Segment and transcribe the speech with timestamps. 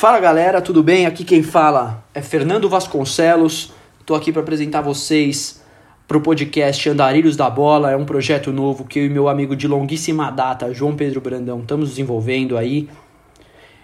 [0.00, 1.04] Fala galera, tudo bem?
[1.04, 3.70] Aqui quem fala é Fernando Vasconcelos.
[4.00, 5.62] Estou aqui para apresentar vocês
[6.08, 7.90] para o podcast Andarilhos da Bola.
[7.90, 11.60] É um projeto novo que eu e meu amigo de longuíssima data, João Pedro Brandão,
[11.60, 12.88] estamos desenvolvendo aí.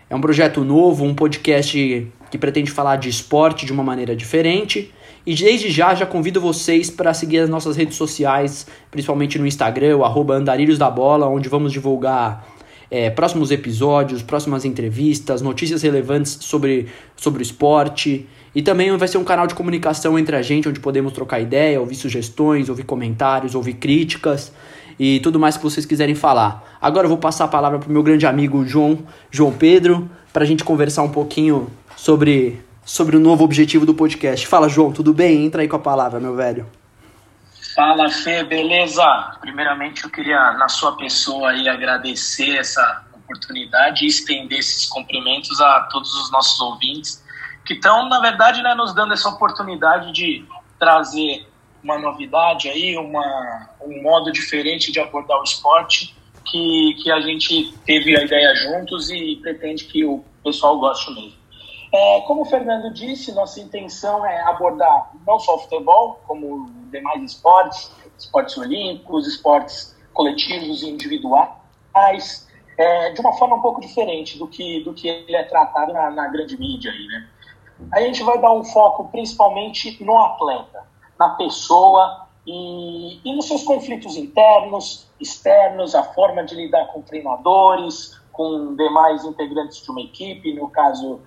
[0.09, 4.91] É um projeto novo, um podcast que pretende falar de esporte de uma maneira diferente.
[5.27, 9.99] E desde já já convido vocês para seguir as nossas redes sociais, principalmente no Instagram,
[9.99, 12.56] o arroba Andarilhos da Bola, onde vamos divulgar
[12.91, 18.27] é, próximos episódios, próximas entrevistas, notícias relevantes sobre, sobre o esporte.
[18.55, 21.79] E também vai ser um canal de comunicação entre a gente, onde podemos trocar ideia,
[21.79, 24.53] ouvir sugestões, ouvir comentários, ouvir críticas
[24.99, 26.79] e tudo mais que vocês quiserem falar.
[26.81, 28.99] Agora eu vou passar a palavra para o meu grande amigo João,
[29.31, 34.47] João Pedro, para a gente conversar um pouquinho sobre, sobre o novo objetivo do podcast.
[34.47, 35.45] Fala, João, tudo bem?
[35.45, 36.67] Entra aí com a palavra, meu velho.
[37.77, 39.05] Fala, Fê, beleza?
[39.39, 45.83] Primeiramente, eu queria, na sua pessoa, aí, agradecer essa oportunidade e estender esses cumprimentos a
[45.93, 47.23] todos os nossos ouvintes
[47.67, 50.43] que estão, na verdade, né, nos dando essa oportunidade de
[50.79, 51.47] trazer
[51.85, 57.75] uma novidade aí, uma, um modo diferente de abordar o esporte que, que a gente
[57.85, 61.46] teve a ideia juntos e pretende que o pessoal goste mesmo.
[61.97, 67.23] É, como o Fernando disse, nossa intenção é abordar não só o futebol, como demais
[67.23, 74.47] esportes, esportes olímpicos, esportes coletivos e individuais, é, de uma forma um pouco diferente do
[74.47, 76.93] que, do que ele é tratado na, na grande mídia.
[76.93, 77.29] Aí, né?
[77.93, 80.83] A gente vai dar um foco principalmente no atleta,
[81.19, 88.21] na pessoa e, e nos seus conflitos internos, externos, a forma de lidar com treinadores,
[88.33, 91.23] com demais integrantes de uma equipe, no caso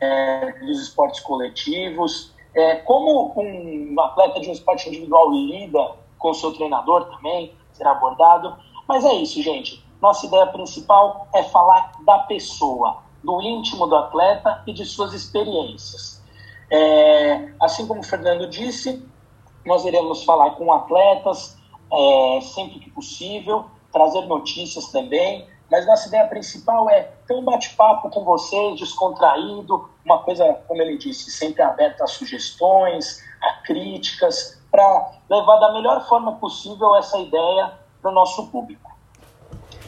[0.00, 6.34] é, dos esportes coletivos, é, como um atleta de um esporte individual lida com o
[6.34, 8.56] seu treinador também, será abordado.
[8.88, 9.84] Mas é isso, gente.
[10.00, 16.22] Nossa ideia principal é falar da pessoa, do íntimo do atleta e de suas experiências.
[16.70, 19.06] É, assim como o Fernando disse,
[19.64, 21.56] nós iremos falar com atletas
[21.92, 28.10] é, sempre que possível, trazer notícias também, mas nossa ideia principal é ter um bate-papo
[28.10, 35.12] com vocês, descontraído, uma coisa, como ele disse, sempre aberta a sugestões, a críticas, para
[35.30, 37.72] levar da melhor forma possível essa ideia
[38.02, 38.92] para o nosso público.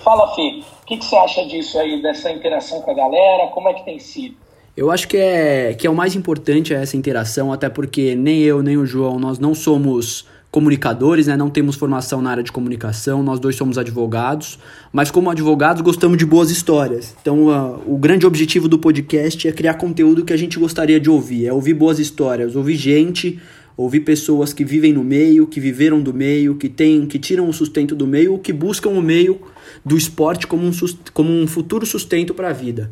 [0.02, 3.48] Fala, Fê, o que, que você acha disso aí, dessa interação com a galera?
[3.48, 4.36] Como é que tem sido?
[4.76, 8.42] Eu acho que é, que é o mais importante é essa interação, até porque nem
[8.42, 11.36] eu nem o João, nós não somos comunicadores, né?
[11.36, 14.58] Não temos formação na área de comunicação, nós dois somos advogados,
[14.92, 17.14] mas como advogados gostamos de boas histórias.
[17.20, 21.10] Então, uh, o grande objetivo do podcast é criar conteúdo que a gente gostaria de
[21.10, 23.38] ouvir, é ouvir boas histórias, ouvir gente,
[23.76, 27.52] ouvir pessoas que vivem no meio, que viveram do meio, que têm, que tiram o
[27.52, 29.38] sustento do meio, ou que buscam o meio
[29.84, 30.70] do esporte como um,
[31.12, 32.90] como um futuro sustento para a vida.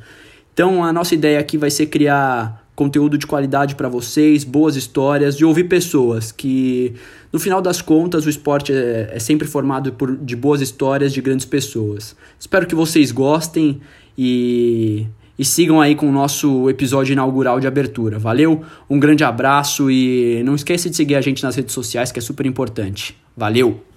[0.52, 5.36] Então, a nossa ideia aqui vai ser criar conteúdo de qualidade para vocês, boas histórias,
[5.36, 6.94] de ouvir pessoas que,
[7.32, 11.20] no final das contas, o esporte é, é, sempre formado por, de boas histórias de
[11.20, 12.16] grandes pessoas.
[12.38, 13.80] Espero que vocês gostem
[14.18, 15.06] e,
[15.38, 18.18] e sigam aí com o nosso episódio inaugural de abertura.
[18.18, 18.62] Valeu?
[18.90, 22.22] Um grande abraço e não esqueça de seguir a gente nas redes sociais, que é
[22.22, 23.16] super importante.
[23.36, 23.93] Valeu!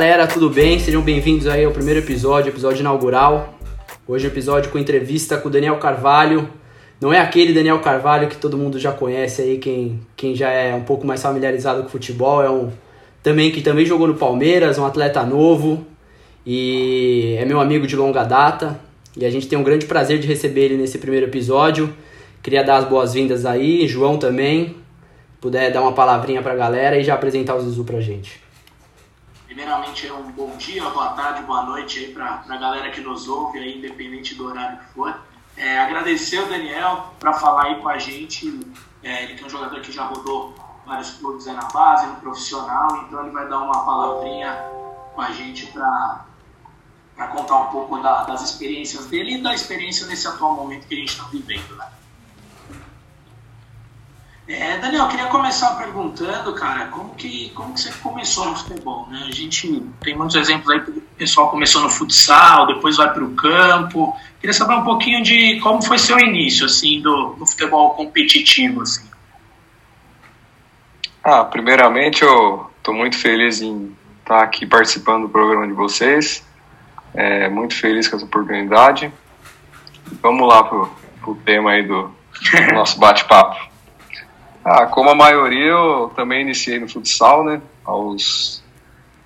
[0.00, 0.78] Galera, tudo bem?
[0.78, 3.52] Sejam bem-vindos aí ao primeiro episódio, episódio inaugural.
[4.08, 6.48] Hoje episódio com entrevista com o Daniel Carvalho.
[6.98, 10.74] Não é aquele Daniel Carvalho que todo mundo já conhece aí, quem, quem já é
[10.74, 12.70] um pouco mais familiarizado com futebol, é um
[13.22, 15.84] também que também jogou no Palmeiras, um atleta novo
[16.46, 18.80] e é meu amigo de longa data.
[19.14, 21.92] E a gente tem um grande prazer de receber ele nesse primeiro episódio.
[22.42, 24.76] Queria dar as boas-vindas aí, João também,
[25.42, 28.48] puder dar uma palavrinha pra galera e já apresentar o Zizu pra gente.
[29.50, 33.58] Primeiramente, um bom dia, boa tarde, boa noite aí para a galera que nos ouve,
[33.58, 35.20] aí, independente do horário que for.
[35.56, 38.60] É, agradecer o Daniel para falar aí com a gente.
[39.02, 40.54] É, ele que é um jogador que já rodou
[40.86, 44.54] vários clubes aí na base, no profissional, então ele vai dar uma palavrinha
[45.16, 50.28] com a gente para contar um pouco da, das experiências dele e da experiência nesse
[50.28, 51.88] atual momento que a gente está vivendo, né?
[54.52, 59.06] É, Daniel, eu queria começar perguntando, cara, como que, como que você começou no futebol?
[59.08, 59.26] Né?
[59.28, 63.30] A gente tem muitos exemplos aí, o pessoal começou no futsal, depois vai para o
[63.36, 64.12] campo.
[64.40, 69.08] Queria saber um pouquinho de como foi seu início, assim, do, do futebol competitivo, assim.
[71.22, 76.44] Ah, primeiramente eu estou muito feliz em estar aqui participando do programa de vocês.
[77.14, 79.12] É, muito feliz com essa oportunidade.
[80.20, 82.10] vamos lá pro, pro tema aí do,
[82.68, 83.69] do nosso bate-papo.
[84.72, 87.60] Ah, como a maioria, eu também iniciei no futsal, né?
[87.84, 88.62] Aos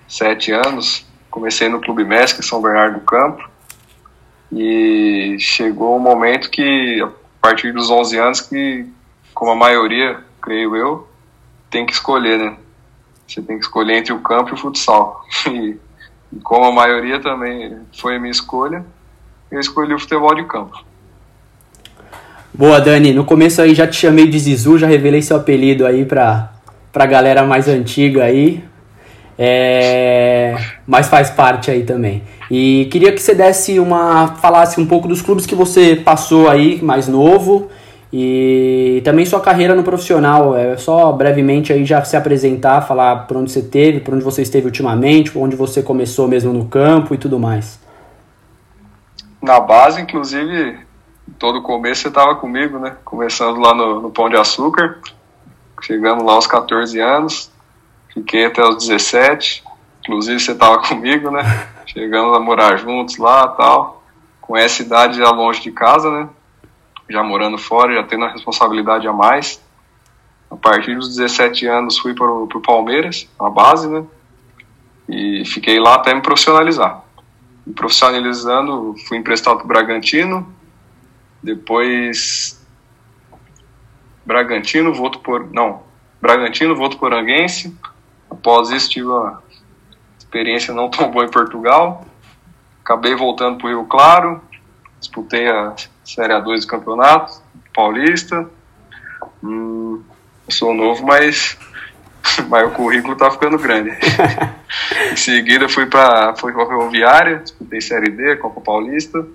[0.07, 1.05] sete anos.
[1.29, 3.47] Comecei no Clube em São Bernardo do Campo.
[4.51, 8.87] E chegou um momento que, a partir dos 11 anos, que,
[9.35, 11.07] como a maioria, creio eu,
[11.69, 12.57] tem que escolher, né?
[13.27, 15.23] Você tem que escolher entre o campo e o futsal.
[15.47, 15.79] E,
[16.33, 18.83] e como a maioria também foi a minha escolha,
[19.51, 20.83] eu escolhi o futebol de campo.
[22.57, 23.11] Boa, Dani.
[23.11, 26.53] No começo aí já te chamei de Zizu, já revelei seu apelido aí pra,
[26.89, 28.63] pra galera mais antiga aí.
[29.37, 30.55] É,
[30.87, 32.23] mas faz parte aí também.
[32.49, 34.37] E queria que você desse uma.
[34.37, 37.67] falasse um pouco dos clubes que você passou aí, mais novo,
[38.13, 40.55] e também sua carreira no profissional.
[40.55, 44.41] É só brevemente aí já se apresentar, falar por onde você teve, por onde você
[44.41, 47.77] esteve ultimamente, por onde você começou mesmo no campo e tudo mais.
[49.41, 50.84] Na base, inclusive,
[51.39, 52.97] todo começo você estava comigo, né?
[53.03, 54.99] Começando lá no, no Pão de Açúcar.
[55.81, 57.51] Chegamos lá aos 14 anos.
[58.13, 59.63] Fiquei até os 17.
[60.01, 61.41] Inclusive você estava comigo, né?
[61.85, 64.03] Chegamos a morar juntos lá tal.
[64.41, 66.29] Com essa idade já longe de casa, né?
[67.09, 69.61] Já morando fora, já tendo a responsabilidade a mais.
[70.49, 74.03] A partir dos 17 anos fui para o Palmeiras, a base, né?
[75.09, 77.03] E fiquei lá até me profissionalizar.
[77.65, 80.54] Me profissionalizando, fui emprestado para o Bragantino,
[81.45, 82.59] depois
[84.25, 85.83] Bragantino, Voto por não,
[86.19, 87.77] Bragantino, Voto Poranguense.
[88.29, 89.43] Após isso tive uma
[90.17, 92.03] experiência não tão boa em Portugal.
[92.83, 94.41] Acabei voltando para o Rio Claro,
[94.99, 97.41] disputei a Série A2 do campeonato
[97.73, 98.49] paulista.
[99.43, 100.01] Hum,
[100.49, 101.57] sou novo, mas,
[102.49, 103.91] mas o currículo está ficando grande.
[105.11, 109.25] em seguida fui para fui a Ferroviária, disputei Série D, Copa Paulista.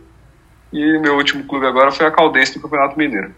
[0.73, 3.35] E meu último clube agora foi a Caldense do Campeonato Mineiro.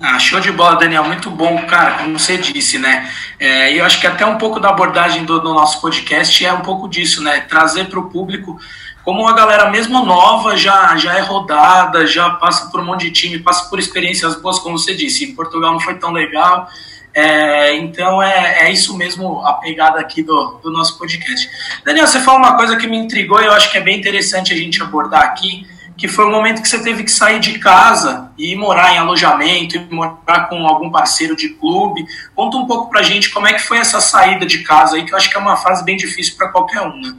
[0.00, 1.04] Ah, show de bola, Daniel.
[1.04, 3.08] Muito bom, cara, como você disse, né?
[3.38, 6.60] É, eu acho que até um pouco da abordagem do, do nosso podcast é um
[6.60, 7.40] pouco disso, né?
[7.42, 8.58] Trazer para o público
[9.04, 13.10] como a galera mesmo nova já, já é rodada, já passa por um monte de
[13.10, 15.24] time, passa por experiências boas, como você disse.
[15.24, 16.68] Em Portugal não foi tão legal.
[17.14, 21.48] É, então é, é isso mesmo a pegada aqui do, do nosso podcast.
[21.84, 24.52] Daniel, você falou uma coisa que me intrigou e eu acho que é bem interessante
[24.52, 25.66] a gente abordar aqui,
[25.96, 29.76] que foi o momento que você teve que sair de casa e morar em alojamento,
[29.76, 32.04] e morar com algum parceiro de clube.
[32.34, 35.12] Conta um pouco pra gente como é que foi essa saída de casa aí, que
[35.12, 37.14] eu acho que é uma fase bem difícil para qualquer um, né?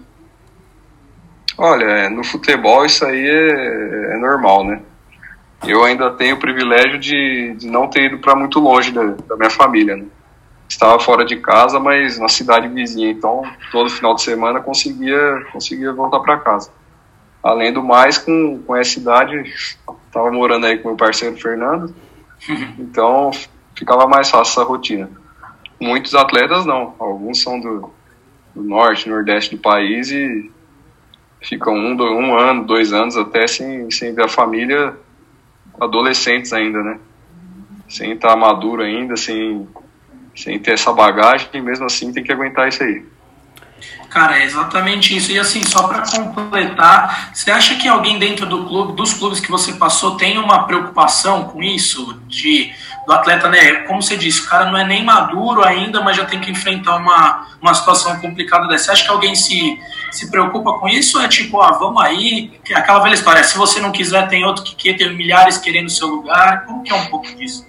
[1.55, 4.81] Olha, é, no futebol isso aí é, é normal, né?
[5.65, 9.35] Eu ainda tenho o privilégio de, de não ter ido para muito longe da, da
[9.35, 9.95] minha família.
[9.95, 10.05] Né?
[10.67, 15.93] Estava fora de casa, mas na cidade vizinha, então todo final de semana conseguia conseguia
[15.93, 16.71] voltar para casa.
[17.41, 19.43] Além do mais, com, com essa idade,
[20.07, 21.93] estava morando aí com meu parceiro Fernando,
[22.79, 23.31] então
[23.75, 25.09] ficava mais fácil essa rotina.
[25.79, 27.91] Muitos atletas não, alguns são do,
[28.55, 30.51] do norte, nordeste do país e
[31.41, 34.97] ficam um, um ano, dois anos até sem, sem ver a família
[35.83, 36.99] adolescentes ainda, né?
[37.87, 39.67] Sem estar maduro ainda, sem,
[40.35, 43.05] sem ter essa bagagem, e mesmo assim tem que aguentar isso aí.
[44.09, 45.31] Cara, é exatamente isso.
[45.31, 49.49] E assim, só para completar, você acha que alguém dentro do clube, dos clubes que
[49.49, 52.21] você passou, tem uma preocupação com isso?
[52.27, 52.71] De
[53.05, 53.81] do atleta, né?
[53.87, 56.95] Como você disse, o cara não é nem maduro ainda, mas já tem que enfrentar
[56.95, 58.85] uma, uma situação complicada dessa.
[58.85, 59.79] Você acha que alguém se,
[60.11, 61.19] se preocupa com isso?
[61.19, 64.75] É tipo, ah, vamos aí, aquela velha história, se você não quiser, tem outro que
[64.75, 66.65] quer, tem milhares querendo o seu lugar.
[66.65, 67.65] Como que é um pouco disso?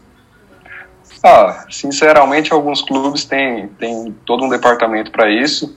[1.23, 5.77] Ah, sinceramente, alguns clubes têm, têm todo um departamento para isso.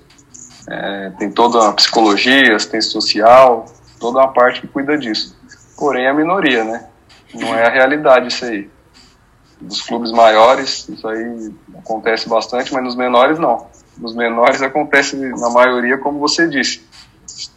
[0.67, 3.65] É, tem toda a psicologia, assistência social,
[3.99, 5.35] toda uma parte que cuida disso.
[5.77, 6.87] Porém, é a minoria, né?
[7.33, 8.69] Não é a realidade isso aí
[9.59, 13.67] dos clubes maiores, isso aí acontece bastante, mas nos menores não.
[13.97, 16.85] Nos menores acontece na maioria, como você disse.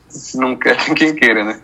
[0.08, 1.60] Se não quer, quem queira, né?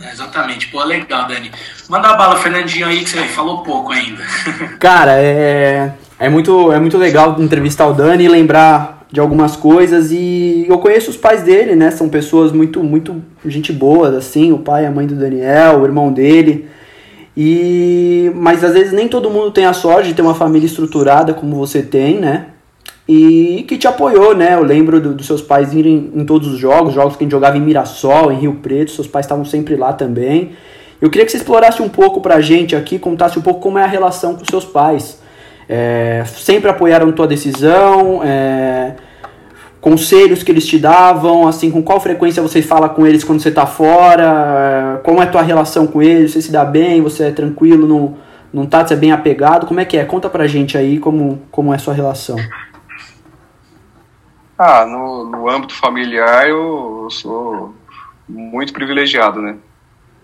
[0.00, 0.68] É, exatamente.
[0.68, 1.52] Pô, legal, Dani.
[1.88, 4.24] Manda a bala, Fernandinho, aí, que você falou pouco ainda.
[4.80, 10.10] Cara, é, é, muito, é muito legal entrevistar o Dani e lembrar de algumas coisas.
[10.10, 11.90] E eu conheço os pais dele, né?
[11.90, 14.50] São pessoas muito, muito gente boas, assim.
[14.50, 16.66] O pai a mãe do Daniel, o irmão dele.
[17.36, 21.34] E mas às vezes nem todo mundo tem a sorte de ter uma família estruturada
[21.34, 22.46] como você tem, né?
[23.06, 24.54] E que te apoiou, né?
[24.54, 27.32] Eu lembro do, dos seus pais irem em todos os jogos, jogos que a gente
[27.32, 30.52] jogava em Mirassol, em Rio Preto, seus pais estavam sempre lá também.
[31.00, 33.82] Eu queria que você explorasse um pouco pra gente aqui, contasse um pouco como é
[33.82, 35.20] a relação com seus pais.
[35.68, 38.22] É, sempre apoiaram tua decisão?
[38.22, 38.94] É,
[39.82, 43.48] conselhos que eles te davam, assim, com qual frequência você fala com eles quando você
[43.48, 47.88] está fora, como é tua relação com eles, você se dá bem, você é tranquilo,
[47.88, 48.16] não,
[48.52, 50.04] não tá, você é bem apegado, como é que é?
[50.04, 52.36] Conta pra gente aí como, como é a sua relação.
[54.56, 57.74] Ah, no, no âmbito familiar eu, eu sou
[58.28, 59.56] muito privilegiado, né?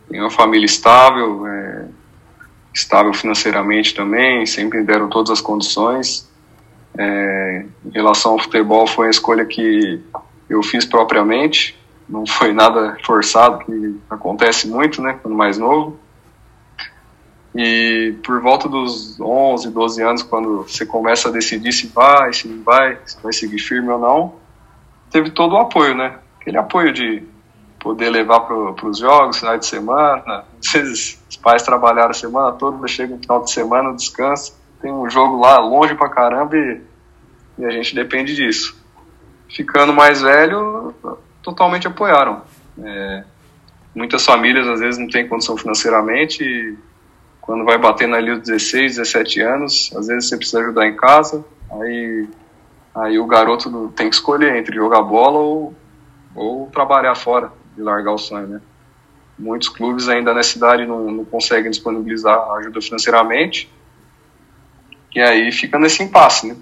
[0.09, 1.87] Tenho uma família estável, é,
[2.79, 6.29] estável financeiramente também, sempre deram todas as condições.
[6.97, 10.01] É, em relação ao futebol, foi uma escolha que
[10.49, 15.99] eu fiz propriamente, não foi nada forçado, que acontece muito, né, quando mais novo.
[17.55, 22.47] E por volta dos 11, 12 anos, quando você começa a decidir se vai, se
[22.47, 24.35] não vai, se vai seguir firme ou não,
[25.11, 26.19] teve todo o apoio, né?
[26.41, 27.25] Aquele apoio de
[27.89, 30.45] poder levar para os jogos, final de semana.
[30.63, 34.53] Às vezes os pais trabalharam a semana toda, chega no final de semana, descansa,
[34.83, 36.83] tem um jogo lá longe pra caramba e,
[37.57, 38.77] e a gente depende disso.
[39.49, 40.95] Ficando mais velho,
[41.43, 42.43] totalmente apoiaram.
[42.85, 43.25] É,
[43.95, 46.77] muitas famílias às vezes não têm condição financeiramente e
[47.41, 51.43] quando vai batendo ali os 16, 17 anos, às vezes você precisa ajudar em casa,
[51.71, 52.29] aí,
[52.95, 55.75] aí o garoto tem que escolher entre jogar bola ou,
[56.37, 58.61] ou trabalhar fora e largar o sonho, né?
[59.39, 63.71] Muitos clubes ainda na cidade não, não conseguem disponibilizar ajuda financeiramente
[65.15, 66.57] e aí fica nesse impasse, né?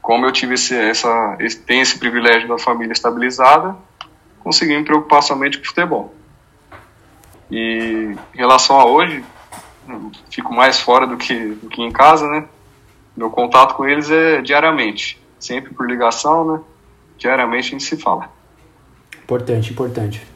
[0.00, 3.76] Como eu tive esse, essa, esse, tem esse privilégio da família estabilizada,
[4.38, 6.14] consegui me preocupar somente com futebol.
[7.50, 9.22] E em relação a hoje,
[10.30, 12.48] fico mais fora do que, do que em casa, né?
[13.16, 16.60] Meu contato com eles é diariamente, sempre por ligação, né?
[17.18, 18.30] Diariamente a gente se fala.
[19.30, 20.26] Importante, importante.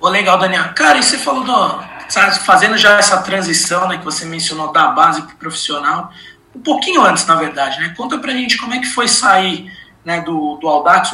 [0.00, 0.74] Oh, legal, Daniel.
[0.74, 4.88] Cara, e você falou do, sabe, fazendo já essa transição, né, que você mencionou da
[4.88, 6.12] base para o profissional,
[6.52, 7.94] um pouquinho antes, na verdade, né?
[7.96, 9.72] Conta pra gente como é que foi sair
[10.04, 11.12] né, do, do Audax,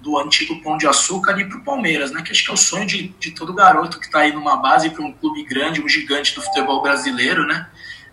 [0.00, 2.22] do antigo Pão de Açúcar, ali pro Palmeiras, né?
[2.22, 4.88] Que acho que é o sonho de, de todo garoto que está aí numa base
[4.88, 7.66] para um clube grande, um gigante do futebol brasileiro, né?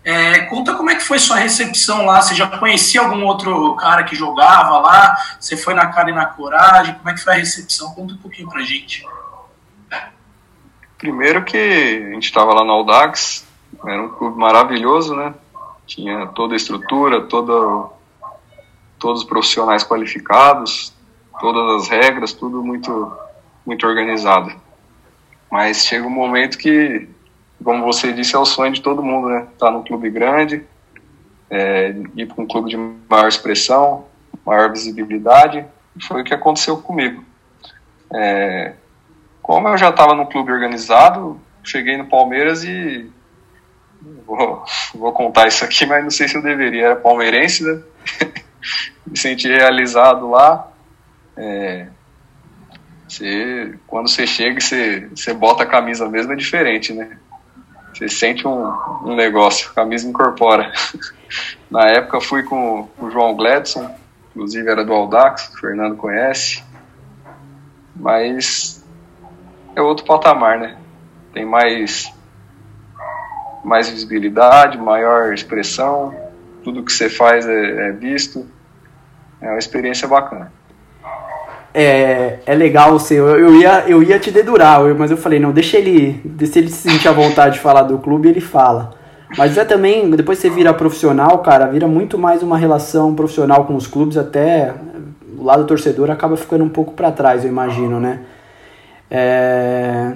[0.06, 2.22] É, conta como é que foi sua recepção lá.
[2.22, 5.16] Você já conhecia algum outro cara que jogava lá?
[5.40, 6.94] Você foi na cara e na coragem?
[6.94, 7.92] Como é que foi a recepção?
[7.92, 9.04] Conta um pouquinho pra gente.
[10.96, 13.44] Primeiro que a gente estava lá no Audax,
[13.84, 15.34] era um clube maravilhoso, né?
[15.88, 17.90] Tinha toda a estrutura, toda,
[19.00, 20.94] todos os profissionais qualificados,
[21.40, 23.12] todas as regras, tudo muito,
[23.66, 24.54] muito organizado.
[25.50, 27.08] Mas chega um momento que
[27.66, 29.40] como você disse, é o sonho de todo mundo, né?
[29.52, 30.62] Estar tá num clube grande,
[31.50, 34.04] é, ir para um clube de maior expressão,
[34.46, 35.66] maior visibilidade.
[36.06, 37.24] Foi o que aconteceu comigo.
[38.14, 38.74] É,
[39.42, 43.10] como eu já estava no clube organizado, cheguei no Palmeiras e
[44.24, 46.84] vou, vou, contar isso aqui, mas não sei se eu deveria.
[46.84, 47.82] Era palmeirense, né?
[49.04, 50.70] Me senti realizado lá.
[51.36, 51.88] É,
[53.08, 57.18] você, quando você chega e você, você bota a camisa mesmo, é diferente, né?
[57.96, 58.62] Você sente um,
[59.06, 60.70] um negócio, a camisa incorpora.
[61.70, 63.90] Na época fui com o João Gladson,
[64.30, 66.62] inclusive era do Aldax, o Fernando conhece.
[67.94, 68.84] Mas
[69.74, 70.76] é outro patamar, né?
[71.32, 72.12] Tem mais,
[73.64, 76.14] mais visibilidade, maior expressão,
[76.62, 78.46] tudo que você faz é, é visto.
[79.40, 80.52] É uma experiência bacana
[81.78, 83.20] é, é legal você.
[83.20, 86.22] Eu, eu, ia, eu ia te dedurar, mas eu falei, não, deixa ele.
[86.46, 88.94] Se ele se sentir à vontade de falar do clube, ele fala.
[89.36, 93.74] Mas é também, depois você vira profissional, cara, vira muito mais uma relação profissional com
[93.74, 94.72] os clubes, até
[95.36, 98.20] o lado torcedor acaba ficando um pouco para trás, eu imagino, né?
[99.10, 100.12] É...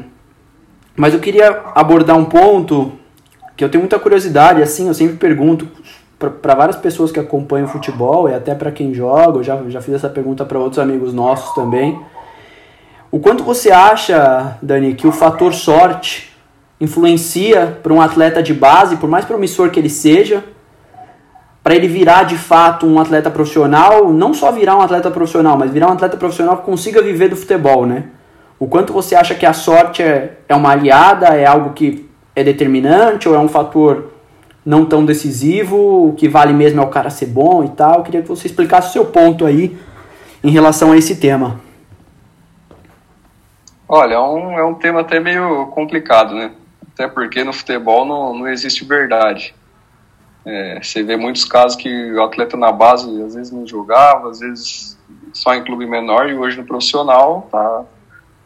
[0.96, 2.92] Mas eu queria abordar um ponto
[3.54, 5.68] que eu tenho muita curiosidade, assim, eu sempre pergunto
[6.28, 9.94] para várias pessoas que acompanham futebol e até para quem joga, eu já, já fiz
[9.94, 11.98] essa pergunta para outros amigos nossos também.
[13.10, 16.30] O quanto você acha, Dani, que o fator sorte
[16.78, 20.44] influencia para um atleta de base, por mais promissor que ele seja,
[21.62, 25.70] para ele virar de fato um atleta profissional, não só virar um atleta profissional, mas
[25.70, 28.04] virar um atleta profissional que consiga viver do futebol, né?
[28.58, 32.44] O quanto você acha que a sorte é, é uma aliada, é algo que é
[32.44, 34.09] determinante ou é um fator
[34.64, 37.98] não tão decisivo, o que vale mesmo é o cara ser bom e tal.
[37.98, 39.78] Eu queria que você explicasse o seu ponto aí
[40.42, 41.60] em relação a esse tema.
[43.88, 46.52] Olha, é um, é um tema até meio complicado, né?
[46.92, 49.54] Até porque no futebol não, não existe verdade.
[50.44, 54.40] É, você vê muitos casos que o atleta na base às vezes não jogava, às
[54.40, 54.98] vezes
[55.32, 57.84] só em clube menor e hoje no profissional tá,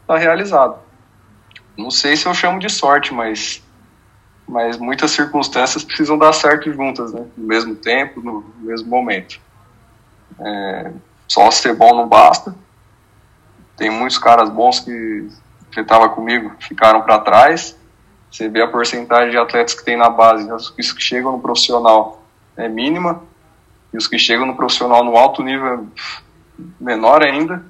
[0.07, 0.77] tá realizado.
[1.77, 3.64] Não sei se eu chamo de sorte, mas
[4.47, 7.25] mas muitas circunstâncias precisam dar certo juntas, né?
[7.35, 9.39] No mesmo tempo, no mesmo momento.
[10.39, 10.91] É,
[11.27, 12.55] só ser bom não basta.
[13.77, 15.29] Tem muitos caras bons que
[15.75, 17.77] que estavam comigo ficaram para trás.
[18.31, 22.23] Você vê a porcentagem de atletas que tem na base, os que chegam no profissional
[22.55, 23.21] é mínima,
[23.93, 27.63] e os que chegam no profissional no alto nível é menor ainda.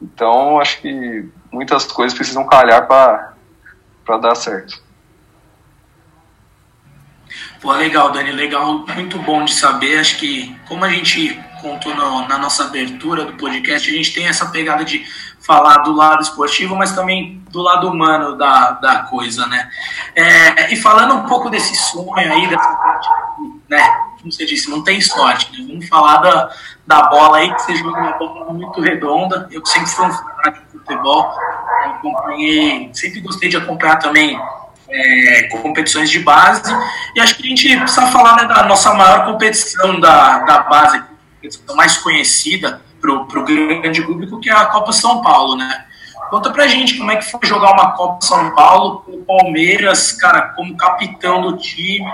[0.00, 4.82] Então, acho que muitas coisas precisam calhar para dar certo.
[7.60, 9.98] Pô, legal, Dani, legal, muito bom de saber.
[9.98, 14.26] Acho que, como a gente contou no, na nossa abertura do podcast, a gente tem
[14.26, 15.04] essa pegada de
[15.40, 19.68] falar do lado esportivo, mas também do lado humano da, da coisa, né?
[20.14, 23.08] É, e falando um pouco desse sonho aí, dessa parte,
[23.68, 23.86] né?
[24.18, 25.66] Como você disse, não tem sorte, né?
[25.68, 26.50] Vamos falar da,
[26.86, 29.46] da bola aí, que você joga uma bola muito redonda.
[29.50, 31.30] Eu sempre fui um fanático de futebol,
[31.84, 34.40] acompanhei, sempre gostei de acompanhar também
[34.90, 36.72] é, competições de base.
[37.14, 41.02] E acho que a gente precisa falar né, da nossa maior competição da, da base,
[41.36, 45.86] competição mais conhecida para o grande público, que é a Copa São Paulo, né?
[46.28, 50.12] Conta pra gente como é que foi jogar uma Copa São Paulo com o Palmeiras,
[50.12, 52.06] cara, como capitão do time.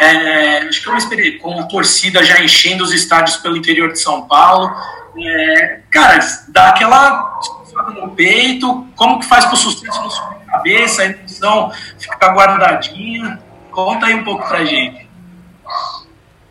[0.00, 3.92] É, acho que é uma experiência com a torcida já enchendo os estádios pelo interior
[3.92, 4.74] de São Paulo.
[5.16, 6.18] É, cara,
[6.48, 7.38] dá aquela
[7.82, 12.34] no peito, como que faz para o sucesso não subir a cabeça, a emoção ficar
[12.34, 13.40] guardadinha?
[13.70, 15.08] Conta aí um pouco pra gente.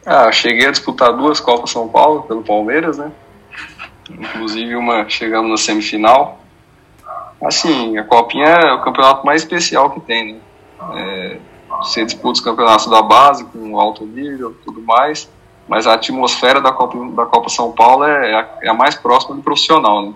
[0.06, 3.12] Ah, cheguei a disputar duas Copas São Paulo pelo Palmeiras, né?
[4.10, 6.40] Inclusive uma chegamos na semifinal.
[7.44, 10.40] Assim, a Copinha é o campeonato mais especial que tem, né?
[10.96, 11.38] É,
[11.82, 15.30] você disputa os campeonatos da base com alto nível tudo mais,
[15.68, 19.42] mas a atmosfera da Copa, da Copa São Paulo é, é a mais próxima do
[19.42, 20.14] profissional, né?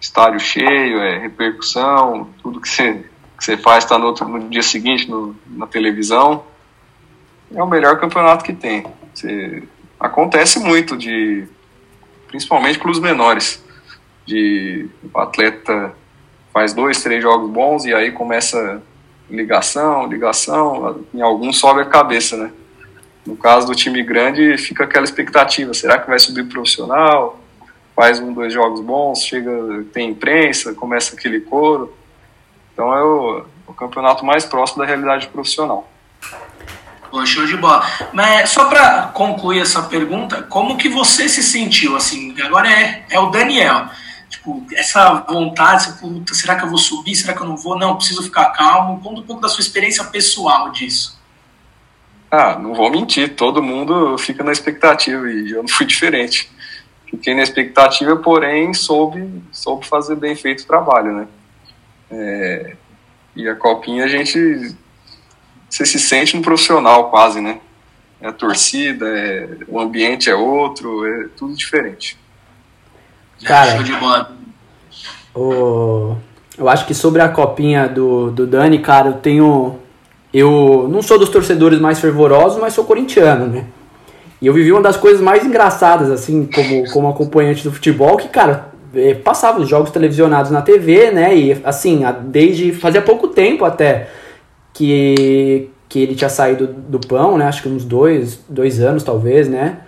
[0.00, 3.04] Estádio cheio, é repercussão, tudo que você,
[3.36, 6.44] que você faz está no, no dia seguinte no, na televisão.
[7.54, 8.86] É o melhor campeonato que tem.
[9.12, 9.62] Você,
[9.98, 11.46] acontece muito de
[12.28, 13.64] principalmente clubes menores,
[14.24, 15.94] de o atleta
[16.52, 18.82] faz dois, três jogos bons e aí começa
[19.30, 22.52] ligação, ligação, em alguns sobe a cabeça, né?
[23.26, 27.38] No caso do time grande, fica aquela expectativa: será que vai subir profissional?
[27.98, 29.50] Faz um, dois jogos bons, chega,
[29.92, 31.92] tem imprensa, começa aquele coro.
[32.72, 35.90] Então é o, o campeonato mais próximo da realidade profissional.
[37.10, 37.84] Pô, show de bola.
[38.12, 42.40] Mas só para concluir essa pergunta, como que você se sentiu assim?
[42.40, 43.88] Agora é, é o Daniel.
[44.30, 47.16] Tipo, essa vontade, puta, será que eu vou subir?
[47.16, 47.76] Será que eu não vou?
[47.76, 49.00] Não, preciso ficar calmo.
[49.00, 51.20] Conta um pouco da sua experiência pessoal disso.
[52.30, 56.48] Ah, não vou mentir, todo mundo fica na expectativa e eu não fui diferente.
[57.10, 61.28] Fiquei na expectativa, porém soube, soube fazer bem feito o trabalho, né?
[62.10, 62.76] É,
[63.34, 64.74] e a copinha a gente
[65.68, 67.60] você se sente um profissional quase, né?
[68.20, 72.18] É a torcida, é, o ambiente é outro, é tudo diferente.
[73.44, 73.78] Cara,
[75.34, 76.16] o,
[76.56, 79.78] eu acho que sobre a copinha do, do Dani, cara, eu tenho.
[80.34, 83.64] Eu não sou dos torcedores mais fervorosos, mas sou corintiano, né?
[84.40, 88.28] E eu vivi uma das coisas mais engraçadas, assim, como, como acompanhante do futebol, que,
[88.28, 91.36] cara, é, passava os jogos televisionados na TV, né?
[91.36, 92.72] E, assim, desde.
[92.72, 94.08] fazia pouco tempo até
[94.72, 97.46] que, que ele tinha saído do pão, né?
[97.46, 99.78] Acho que uns dois, dois anos, talvez, né?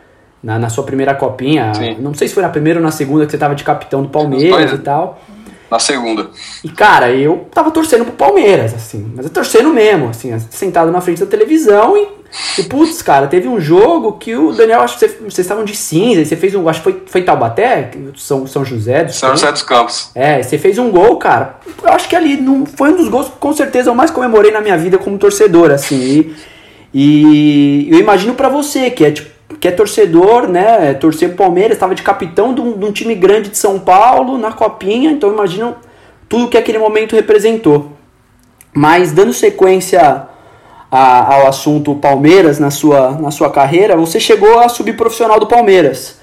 [0.43, 1.73] Na, na sua primeira copinha.
[1.75, 1.97] Sim.
[2.01, 4.09] Não sei se foi na primeira ou na segunda que você tava de capitão do
[4.09, 5.21] Palmeiras e tal.
[5.71, 6.31] Na segunda.
[6.65, 9.13] E, cara, eu tava torcendo pro Palmeiras, assim.
[9.15, 12.21] Mas eu torcendo mesmo, assim, sentado na frente da televisão e
[12.59, 16.21] e, putz, cara, teve um jogo que o Daniel, acho que vocês estavam de cinza,
[16.21, 16.69] e você fez um.
[16.69, 20.11] Acho que foi, foi Taubaté, São, São José dos São José dos Campos.
[20.15, 21.57] É, você fez um gol, cara.
[21.83, 24.53] Eu acho que ali não, foi um dos gols que com certeza eu mais comemorei
[24.53, 26.33] na minha vida como torcedor, assim.
[26.95, 30.95] E, e eu imagino para você, que é tipo que é torcedor, né?
[30.95, 34.53] Torcer Palmeiras, estava de capitão de um, de um, time grande de São Paulo na
[34.53, 35.75] copinha, então imagino
[36.29, 37.93] tudo que aquele momento representou.
[38.73, 40.29] Mas dando sequência
[40.91, 45.47] a, ao assunto Palmeiras na sua, na sua carreira, você chegou a subir profissional do
[45.47, 46.21] Palmeiras.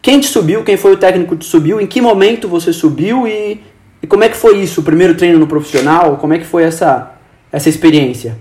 [0.00, 0.64] Quem te subiu?
[0.64, 1.80] Quem foi o técnico que te subiu?
[1.80, 3.26] Em que momento você subiu?
[3.28, 3.62] E,
[4.02, 4.80] e como é que foi isso?
[4.80, 6.16] O primeiro treino no profissional?
[6.16, 7.12] Como é que foi essa,
[7.52, 8.38] essa experiência?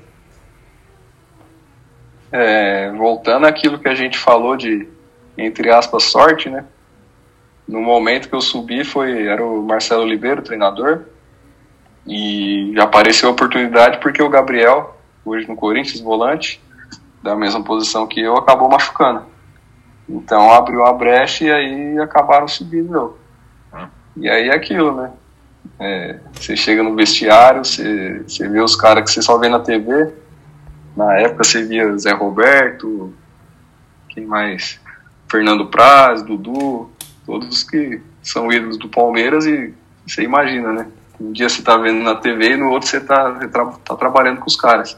[2.31, 4.87] É, voltando àquilo que a gente falou de,
[5.37, 6.65] entre aspas, sorte, né?
[7.67, 11.01] No momento que eu subi foi era o Marcelo Oliveira, o treinador,
[12.05, 16.61] e já apareceu a oportunidade porque o Gabriel hoje no Corinthians, volante,
[17.21, 19.23] da mesma posição que eu, acabou machucando.
[20.07, 23.17] Então abriu uma brecha e aí acabaram subindo eu.
[24.17, 25.11] E aí é aquilo, né?
[25.79, 29.59] É, você chega no vestiário, você, você vê os caras que você só vê na
[29.59, 30.11] TV.
[30.99, 33.13] Na época você via Zé Roberto,
[34.09, 34.81] quem mais?
[35.31, 36.89] Fernando Praz, Dudu.
[37.25, 39.73] Todos que são ídolos do Palmeiras e
[40.05, 40.87] você imagina, né?
[41.17, 43.31] Um dia você tá vendo na TV e no outro você tá,
[43.85, 44.97] tá trabalhando com os caras.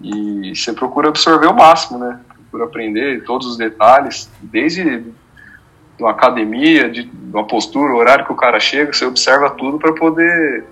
[0.00, 2.18] E você procura absorver o máximo, né?
[2.48, 5.04] Procura aprender todos os detalhes, desde
[6.00, 9.92] uma academia, de uma postura, o horário que o cara chega, você observa tudo para
[9.92, 10.64] poder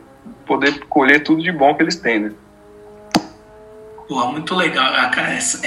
[0.46, 2.32] poder colher tudo de bom que eles têm, né?
[4.10, 4.92] Pô, muito legal.
[4.92, 5.08] Ah,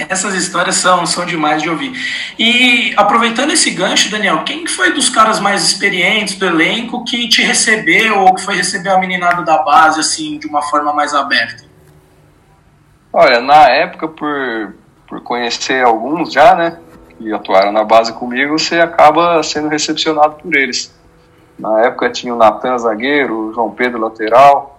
[0.06, 1.94] essas histórias são, são demais de ouvir.
[2.38, 7.40] E aproveitando esse gancho, Daniel, quem foi dos caras mais experientes do elenco que te
[7.40, 11.64] recebeu ou que foi receber a meninada da base assim de uma forma mais aberta?
[13.10, 14.74] Olha, na época, por,
[15.08, 16.76] por conhecer alguns já, né,
[17.16, 20.94] que atuaram na base comigo, você acaba sendo recepcionado por eles.
[21.58, 24.73] Na época tinha o Natan zagueiro, o João Pedro lateral,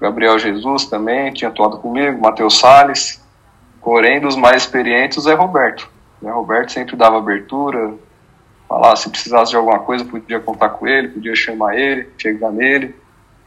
[0.00, 3.22] Gabriel Jesus também tinha atuado comigo, Matheus Salles.
[3.82, 5.90] Porém, dos mais experientes, Zé Roberto.
[6.20, 7.94] O Zé Roberto sempre dava abertura,
[8.68, 12.94] falava se precisasse de alguma coisa, podia contar com ele, podia chamar ele, chegar nele.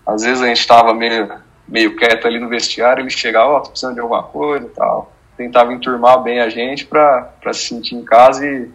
[0.06, 1.32] Às vezes a gente estava meio,
[1.68, 5.12] meio quieto ali no vestiário, ele chegava, ó, oh, precisando de alguma coisa e tal.
[5.36, 8.70] Tentava enturmar bem a gente para se sentir em casa e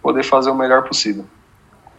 [0.00, 1.26] poder fazer o melhor possível.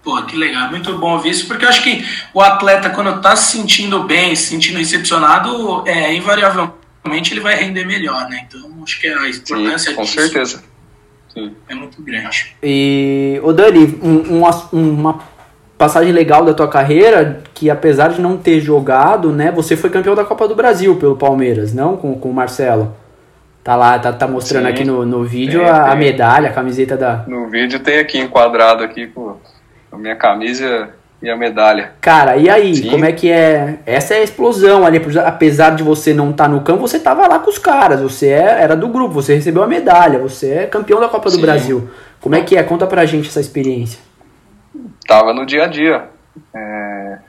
[0.04, 3.36] Pô, que legal, muito bom ouvir isso, porque eu acho que o atleta, quando está
[3.38, 8.46] se sentindo bem, se sentindo recepcionado, é, invariavelmente ele vai render melhor, né?
[8.46, 10.64] Então, acho que a importância Sim, com disso certeza.
[11.34, 11.56] Sim.
[11.70, 12.54] é muito grande.
[12.62, 15.20] E, ô Dani, um, uma, uma
[15.78, 20.16] passagem legal da tua carreira, que apesar de não ter jogado, né, você foi campeão
[20.16, 21.96] da Copa do Brasil pelo Palmeiras, não?
[21.96, 22.94] Com, com o Marcelo.
[23.64, 25.92] Tá lá, tá, tá mostrando Sim, aqui no, no vídeo tem, a, tem.
[25.94, 27.24] a medalha, a camiseta da.
[27.26, 29.38] No vídeo tem aqui enquadrado aqui com
[29.94, 30.90] a minha camisa
[31.22, 31.94] e a medalha.
[32.02, 32.90] Cara, e aí, Sim.
[32.90, 33.80] como é que é?
[33.86, 37.28] Essa é a explosão ali, apesar de você não estar tá no campo, você tava
[37.28, 40.66] lá com os caras, você é, era do grupo, você recebeu a medalha, você é
[40.66, 41.38] campeão da Copa Sim.
[41.38, 41.90] do Brasil.
[42.20, 42.64] Como é que é?
[42.64, 44.00] Conta pra gente essa experiência.
[45.08, 46.10] Tava no dia a dia,
[46.54, 47.20] é,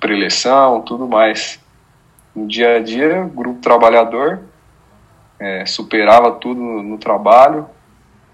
[0.00, 1.60] preleção, tudo mais.
[2.34, 4.40] No dia a dia, grupo trabalhador,
[5.38, 7.66] é, superava tudo no, no trabalho,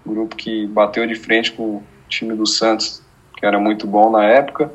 [0.05, 3.04] grupo que bateu de frente com o time do Santos
[3.45, 4.71] que era muito bom na época.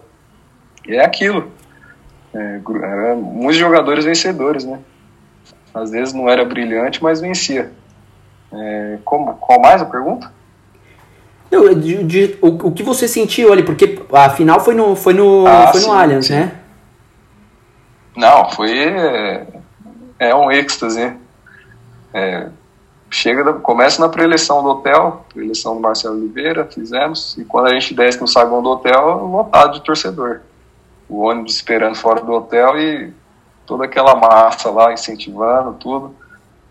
[0.86, 1.50] E é aquilo.
[2.32, 4.78] É, era muitos jogadores vencedores, né?
[5.74, 7.72] Às vezes não era brilhante, mas vencia.
[8.52, 10.32] É, como, qual mais a pergunta?
[11.50, 15.14] Não, de, de, o, o que você sentiu ali, porque a final foi no, foi
[15.14, 16.34] no, ah, foi no sim, Allianz, sim.
[16.34, 16.52] né?
[18.16, 18.70] Não, foi.
[18.78, 19.46] É,
[20.20, 21.12] é um êxtase.
[22.14, 22.48] É,
[23.10, 27.92] chega, começa na preleção do hotel, preleção do Marcelo Oliveira, fizemos, e quando a gente
[27.92, 30.40] desce no saguão do hotel, lotado de torcedor.
[31.08, 33.12] O ônibus esperando fora do hotel e
[33.66, 36.14] toda aquela massa lá incentivando tudo.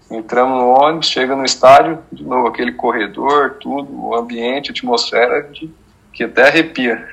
[0.09, 5.43] Entramos no ônibus, chega no estádio, de novo aquele corredor, tudo, o ambiente, a atmosfera
[5.43, 5.69] de,
[6.13, 7.09] que até arrepia.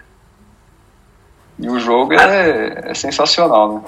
[1.58, 3.82] E o jogo é, é sensacional, né?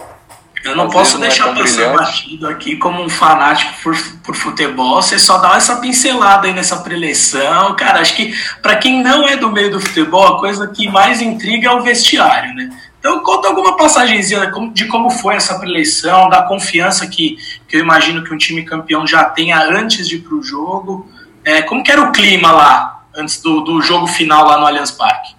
[0.69, 5.01] Eu não Às posso deixar é passar batido aqui como um fanático por, por futebol.
[5.01, 7.75] Você só dá essa pincelada aí nessa preleção.
[7.75, 11.23] Cara, acho que para quem não é do meio do futebol, a coisa que mais
[11.23, 12.71] intriga é o vestiário, né?
[12.99, 18.23] Então conta alguma passagenzinha de como foi essa preleção, da confiança que, que eu imagino
[18.23, 21.11] que um time campeão já tenha antes de ir para o jogo.
[21.45, 24.91] É, como que era o clima lá, antes do, do jogo final lá no Allianz
[24.91, 25.35] Parque?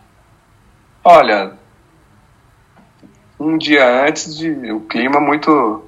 [1.03, 1.58] Olha,
[3.39, 5.85] um dia antes de o clima muito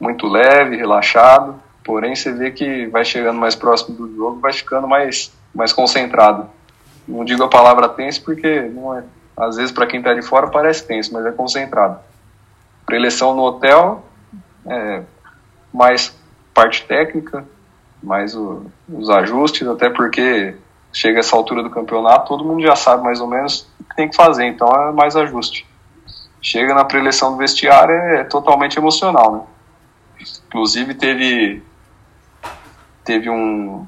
[0.00, 4.86] muito leve, relaxado, porém você vê que vai chegando mais próximo do jogo, vai ficando
[4.86, 6.48] mais mais concentrado.
[7.06, 9.04] Não digo a palavra tenso porque não é,
[9.36, 11.98] às vezes para quem está de fora parece tenso, mas é concentrado.
[12.84, 14.04] Preleção no hotel,
[14.66, 15.02] é,
[15.72, 16.16] mais
[16.52, 17.44] parte técnica,
[18.02, 20.54] mais o, os ajustes, até porque
[20.92, 24.08] chega essa altura do campeonato, todo mundo já sabe mais ou menos o que tem
[24.08, 25.67] que fazer, então é mais ajuste
[26.40, 29.42] chega na preleção do vestiário é totalmente emocional, né?
[30.46, 31.62] Inclusive teve
[33.04, 33.86] teve um,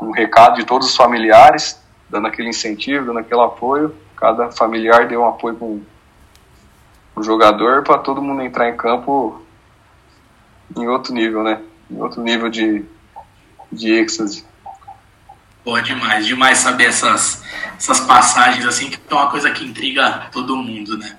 [0.00, 3.94] um recado de todos os familiares dando aquele incentivo, dando aquele apoio.
[4.16, 5.82] Cada familiar deu um apoio com
[7.14, 9.42] o jogador para todo mundo entrar em campo
[10.76, 11.60] em outro nível, né?
[11.90, 12.84] Em outro nível de,
[13.70, 14.44] de êxtase.
[15.64, 17.42] Pô, demais, demais saber essas,
[17.76, 21.16] essas passagens assim, que é uma coisa que intriga todo mundo, né?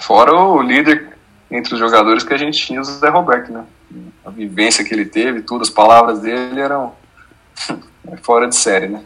[0.00, 1.08] Fora o líder
[1.50, 3.64] entre os jogadores que a gente tinha, o Zé Roberto, né?
[4.24, 6.92] A vivência que ele teve, tudo, as palavras dele eram
[8.22, 9.02] fora de série, né?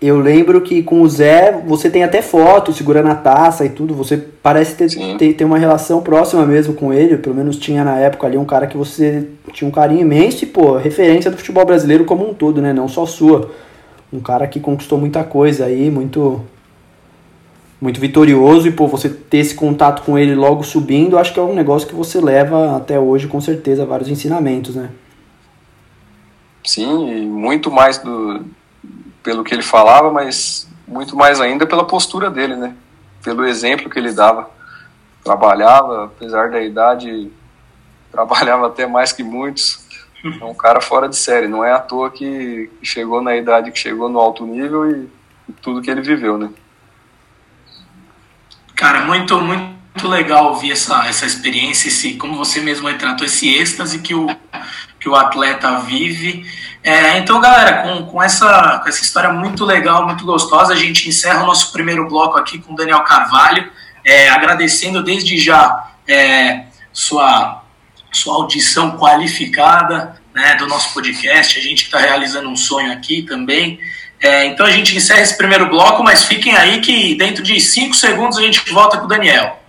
[0.00, 3.94] Eu lembro que com o Zé você tem até foto segurando a taça e tudo.
[3.94, 7.16] Você parece ter, ter, ter, uma relação próxima mesmo com ele.
[7.16, 10.46] Pelo menos tinha na época ali um cara que você tinha um carinho imenso e,
[10.46, 12.70] pô, referência do futebol brasileiro como um todo, né?
[12.70, 13.50] Não só sua.
[14.12, 16.44] Um cara que conquistou muita coisa aí, muito
[17.84, 21.42] muito vitorioso e pô, você ter esse contato com ele logo subindo, acho que é
[21.42, 24.88] um negócio que você leva até hoje com certeza vários ensinamentos, né?
[26.64, 28.42] Sim, muito mais do
[29.22, 32.74] pelo que ele falava, mas muito mais ainda pela postura dele, né?
[33.22, 34.48] Pelo exemplo que ele dava.
[35.22, 37.30] Trabalhava, apesar da idade,
[38.10, 39.84] trabalhava até mais que muitos.
[40.40, 43.78] É um cara fora de série, não é à toa que chegou na idade que
[43.78, 45.06] chegou no alto nível e,
[45.50, 46.48] e tudo que ele viveu, né?
[48.76, 54.00] Cara, muito, muito legal ouvir essa, essa experiência, esse, como você mesmo retratou, esse êxtase
[54.00, 54.26] que o,
[54.98, 56.44] que o atleta vive.
[56.82, 61.08] É, então, galera, com, com, essa, com essa história muito legal, muito gostosa, a gente
[61.08, 63.70] encerra o nosso primeiro bloco aqui com o Daniel Carvalho,
[64.04, 67.62] é, agradecendo desde já é, sua,
[68.12, 71.58] sua audição qualificada né, do nosso podcast.
[71.58, 73.78] A gente está realizando um sonho aqui também.
[74.24, 77.94] É, então a gente encerra esse primeiro bloco, mas fiquem aí que dentro de cinco
[77.94, 79.62] segundos a gente volta com o Daniel.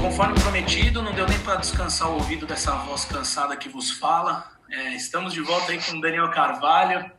[0.00, 4.52] Conforme prometido, não deu nem para descansar o ouvido dessa voz cansada que vos fala.
[4.70, 7.10] É, estamos de volta aí com o Daniel Carvalho.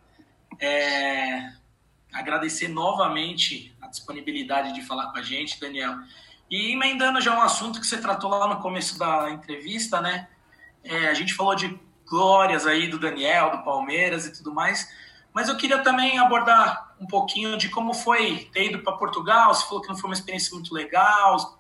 [0.58, 1.50] É,
[2.14, 5.98] agradecer novamente a disponibilidade de falar com a gente, Daniel.
[6.50, 10.28] E emendando já um assunto que você tratou lá no começo da entrevista, né?
[10.84, 14.90] É, a gente falou de glórias aí do Daniel, do Palmeiras e tudo mais,
[15.32, 19.54] mas eu queria também abordar um pouquinho de como foi ter ido para Portugal.
[19.54, 21.60] Você falou que não foi uma experiência muito legal.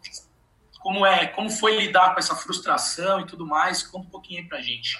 [0.79, 3.83] Como é, como foi lidar com essa frustração e tudo mais?
[3.83, 4.97] Conta um pouquinho aí pra gente.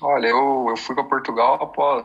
[0.00, 2.04] Olha, eu, eu fui para Portugal após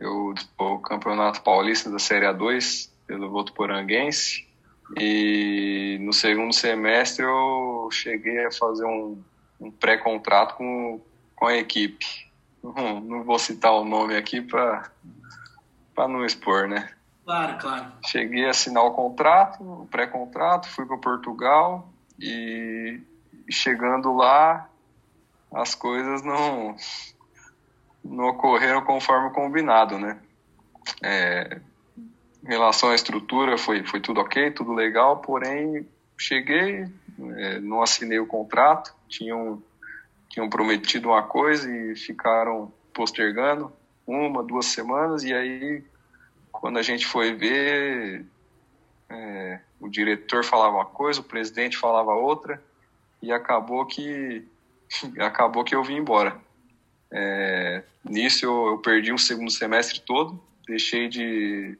[0.00, 4.48] eu o Campeonato Paulista da Série A2 pelo Votuporanguense
[4.98, 9.22] e no segundo semestre eu cheguei a fazer um,
[9.60, 11.00] um pré-contrato com,
[11.36, 12.06] com a equipe.
[12.62, 14.90] Não, não vou citar o nome aqui para
[15.96, 16.90] não expor, né?
[17.24, 17.92] Claro, claro.
[18.06, 23.00] Cheguei a assinar o contrato, o pré-contrato, fui para Portugal e
[23.50, 24.68] chegando lá
[25.52, 26.76] as coisas não
[28.04, 30.18] não ocorreram conforme combinado, né?
[31.02, 31.60] É,
[32.42, 35.86] em relação à estrutura, foi, foi tudo ok, tudo legal, porém,
[36.18, 36.86] cheguei,
[37.36, 39.62] é, não assinei o contrato, tinham,
[40.28, 43.72] tinham prometido uma coisa e ficaram postergando
[44.06, 45.84] uma, duas semanas, e aí,
[46.50, 48.24] quando a gente foi ver,
[49.08, 52.62] é, o diretor falava uma coisa, o presidente falava outra,
[53.22, 54.46] e acabou que,
[55.20, 56.36] acabou que eu vim embora.
[57.12, 61.76] É, nisso eu, eu, perdi um segundo semestre todo, deixei de,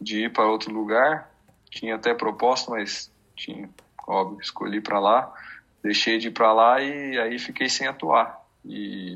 [0.00, 1.30] de ir para outro lugar,
[1.68, 3.68] tinha até proposta, mas tinha,
[4.06, 5.32] óbvio, escolhi para lá,
[5.82, 8.40] deixei de ir para lá e aí fiquei sem atuar.
[8.64, 9.14] E,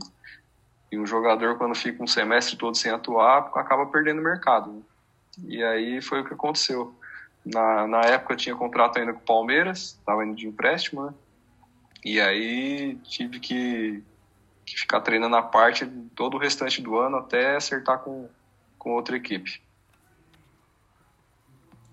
[0.90, 4.72] e, um jogador, quando fica um semestre todo sem atuar, acaba perdendo o mercado.
[4.72, 4.82] Né?
[5.44, 6.94] E aí foi o que aconteceu.
[7.44, 11.14] Na, na época eu tinha contrato ainda com o Palmeiras, estava indo de empréstimo, né?
[12.04, 14.02] E aí tive que
[14.66, 18.28] que ficar treinando a parte todo o restante do ano até acertar com,
[18.76, 19.62] com outra equipe.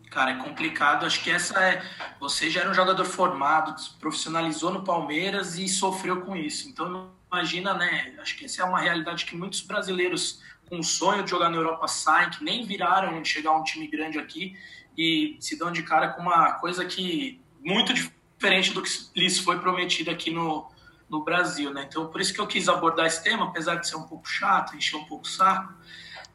[0.09, 1.05] Cara, é complicado.
[1.05, 1.83] Acho que essa é.
[2.19, 6.67] Você já era um jogador formado, profissionalizou no Palmeiras e sofreu com isso.
[6.67, 8.13] Então, imagina, né?
[8.19, 11.57] Acho que essa é uma realidade que muitos brasileiros com o sonho de jogar na
[11.57, 14.57] Europa saem, que nem viraram de chegar a um time grande aqui
[14.97, 19.59] e se dão de cara com uma coisa que muito diferente do que lhes foi
[19.59, 20.69] prometido aqui no,
[21.13, 21.86] no Brasil, né?
[21.88, 24.76] Então, por isso que eu quis abordar esse tema, apesar de ser um pouco chato,
[24.76, 25.71] encher um pouco o saco,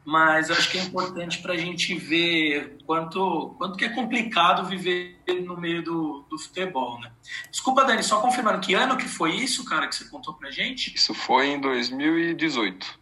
[0.05, 5.19] mas acho que é importante para a gente ver quanto, quanto que é complicado viver
[5.43, 7.11] no meio do, do futebol, né?
[7.51, 10.95] Desculpa, Dani, só confirmando, que ano que foi isso, cara, que você contou pra gente?
[10.95, 12.99] Isso foi em 2018.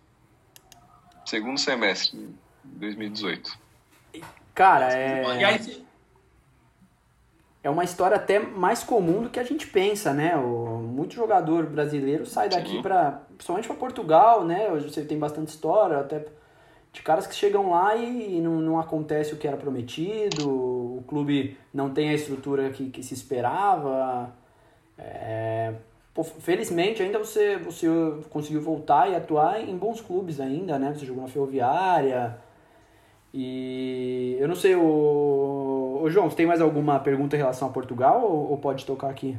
[1.26, 2.28] Segundo semestre,
[2.64, 3.58] 2018.
[4.56, 5.40] Cara, é...
[5.40, 5.87] E aí,
[7.68, 10.38] é uma história até mais comum do que a gente pensa, né?
[10.38, 14.72] O, muito jogador brasileiro sai daqui para, principalmente para Portugal, né?
[14.72, 16.26] Hoje você tem bastante história, até
[16.94, 21.58] de caras que chegam lá e, não, não acontece o que era prometido, o clube
[21.74, 24.34] não tem a estrutura que, que se esperava.
[24.98, 25.74] É,
[26.14, 27.86] pô, felizmente ainda você, você
[28.30, 30.94] conseguiu voltar e atuar em bons clubes ainda, né?
[30.94, 32.38] Você jogou na Ferroviária,
[33.34, 34.82] e eu não sei, o,
[36.04, 39.10] o João, você tem mais alguma pergunta em relação a Portugal ou, ou pode tocar
[39.10, 39.38] aqui?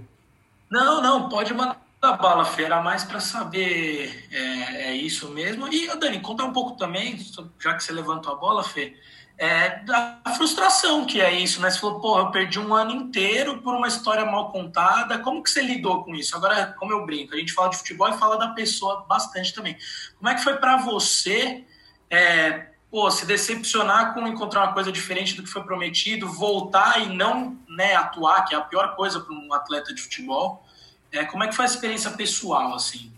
[0.70, 5.66] Não, não, pode mandar bala, Feira, mais para saber é, é, isso mesmo.
[5.72, 7.18] E, Dani, conta um pouco também,
[7.58, 8.94] já que você levantou a bola, Fê,
[9.38, 11.70] é, da frustração que é isso, né?
[11.70, 15.18] Você falou, pô, eu perdi um ano inteiro por uma história mal contada.
[15.20, 16.36] Como que você lidou com isso?
[16.36, 19.76] Agora, como eu brinco, a gente fala de futebol e fala da pessoa bastante também.
[20.18, 21.64] Como é que foi para você
[22.10, 27.14] é, pô, se decepcionar com encontrar uma coisa diferente do que foi prometido, voltar e
[27.14, 30.64] não né, atuar, que é a pior coisa para um atleta de futebol?
[31.12, 33.12] É, como é que foi a experiência pessoal, assim?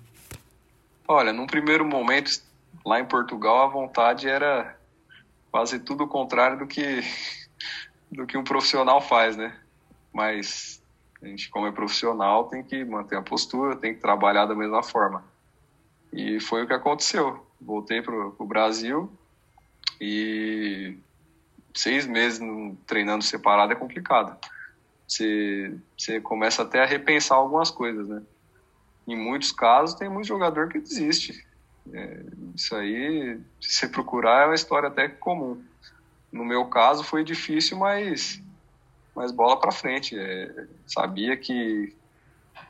[1.06, 2.42] Olha, num primeiro momento,
[2.84, 4.76] lá em Portugal, a vontade era
[5.50, 7.02] quase tudo o contrário do que,
[8.10, 9.56] do que um profissional faz, né?
[10.12, 10.82] Mas
[11.22, 14.82] a gente, como é profissional, tem que manter a postura, tem que trabalhar da mesma
[14.82, 15.24] forma.
[16.12, 17.46] E foi o que aconteceu.
[17.60, 19.12] Voltei para o Brasil
[20.00, 20.98] e
[21.74, 22.40] seis meses
[22.86, 24.36] treinando separado é complicado.
[25.06, 28.22] Você, você começa até a repensar algumas coisas, né?
[29.06, 31.44] em muitos casos, tem muito jogador que desiste.
[31.92, 32.22] É,
[32.54, 35.62] isso aí, se você procurar, é uma história até comum.
[36.30, 38.40] No meu caso, foi difícil, mas,
[39.14, 40.16] mas bola para frente.
[40.16, 41.96] É, sabia que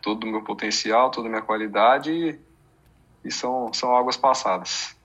[0.00, 2.40] todo o meu potencial, toda a minha qualidade,
[3.22, 4.96] e, são, são águas passadas.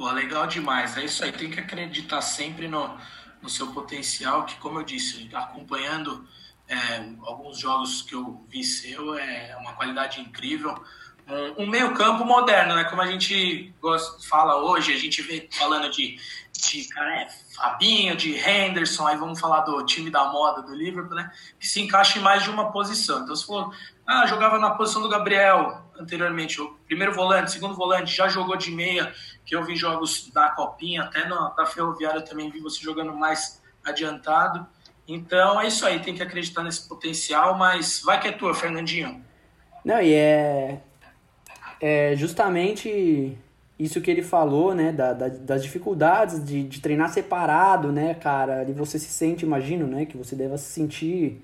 [0.00, 0.96] Pô, legal demais.
[0.96, 2.98] É isso aí, tem que acreditar sempre no,
[3.42, 6.26] no seu potencial, que, como eu disse, acompanhando
[6.66, 10.74] é, alguns jogos que eu vi seu, é uma qualidade incrível.
[11.28, 12.84] Um, um meio-campo moderno, né?
[12.84, 16.18] Como a gente gosta, fala hoje, a gente vê falando de,
[16.60, 21.14] de cara, é, Fabinho, de Henderson, aí vamos falar do time da moda do Liverpool,
[21.14, 21.30] né?
[21.58, 23.22] Que se encaixa em mais de uma posição.
[23.22, 23.74] Então, se for,
[24.06, 28.70] ah, jogava na posição do Gabriel anteriormente, o primeiro volante, segundo volante, já jogou de
[28.70, 29.12] meia,
[29.44, 33.62] que eu vi jogos da Copinha, até na, na Ferroviária também vi você jogando mais
[33.84, 34.66] adiantado.
[35.06, 39.24] Então é isso aí, tem que acreditar nesse potencial, mas vai que é tua, Fernandinho.
[39.84, 40.80] Não, e é,
[41.80, 43.36] é justamente
[43.80, 48.60] isso que ele falou, né, da, da, das dificuldades de, de treinar separado, né, cara,
[48.60, 51.42] ali você se sente, imagino, né, que você deva se sentir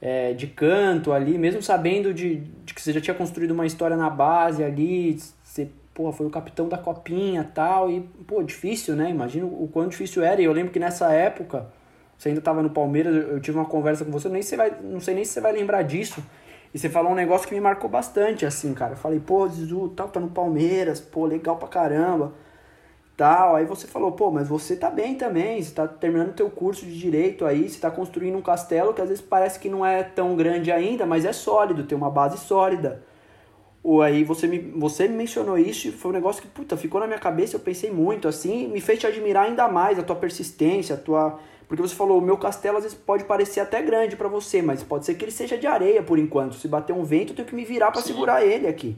[0.00, 3.96] é, de canto ali, mesmo sabendo de, de, que você já tinha construído uma história
[3.96, 9.08] na base ali, você, pô, foi o capitão da copinha tal, e, pô, difícil, né,
[9.08, 11.66] imagino o quão difícil era, e eu lembro que nessa época
[12.18, 14.98] você ainda estava no Palmeiras, eu tive uma conversa com você, nem você vai, não
[14.98, 16.20] sei nem se você vai lembrar disso.
[16.72, 18.92] E você falou um negócio que me marcou bastante, assim, cara.
[18.92, 22.32] Eu falei, pô, Zizu, tal, tá no Palmeiras, pô, legal pra caramba.
[23.16, 23.56] Tal.
[23.56, 26.98] Aí você falou, pô, mas você tá bem também, você tá terminando teu curso de
[26.98, 30.36] direito aí, você tá construindo um castelo que às vezes parece que não é tão
[30.36, 33.02] grande ainda, mas é sólido, tem uma base sólida.
[33.82, 37.00] Ou aí você me, você me mencionou isso e foi um negócio que, puta, ficou
[37.00, 40.16] na minha cabeça, eu pensei muito, assim, me fez te admirar ainda mais, a tua
[40.16, 44.16] persistência, a tua porque você falou, o meu castelo às vezes pode parecer até grande
[44.16, 46.54] para você, mas pode ser que ele seja de areia por enquanto.
[46.54, 48.96] Se bater um vento, eu tenho que me virar para segurar ele aqui.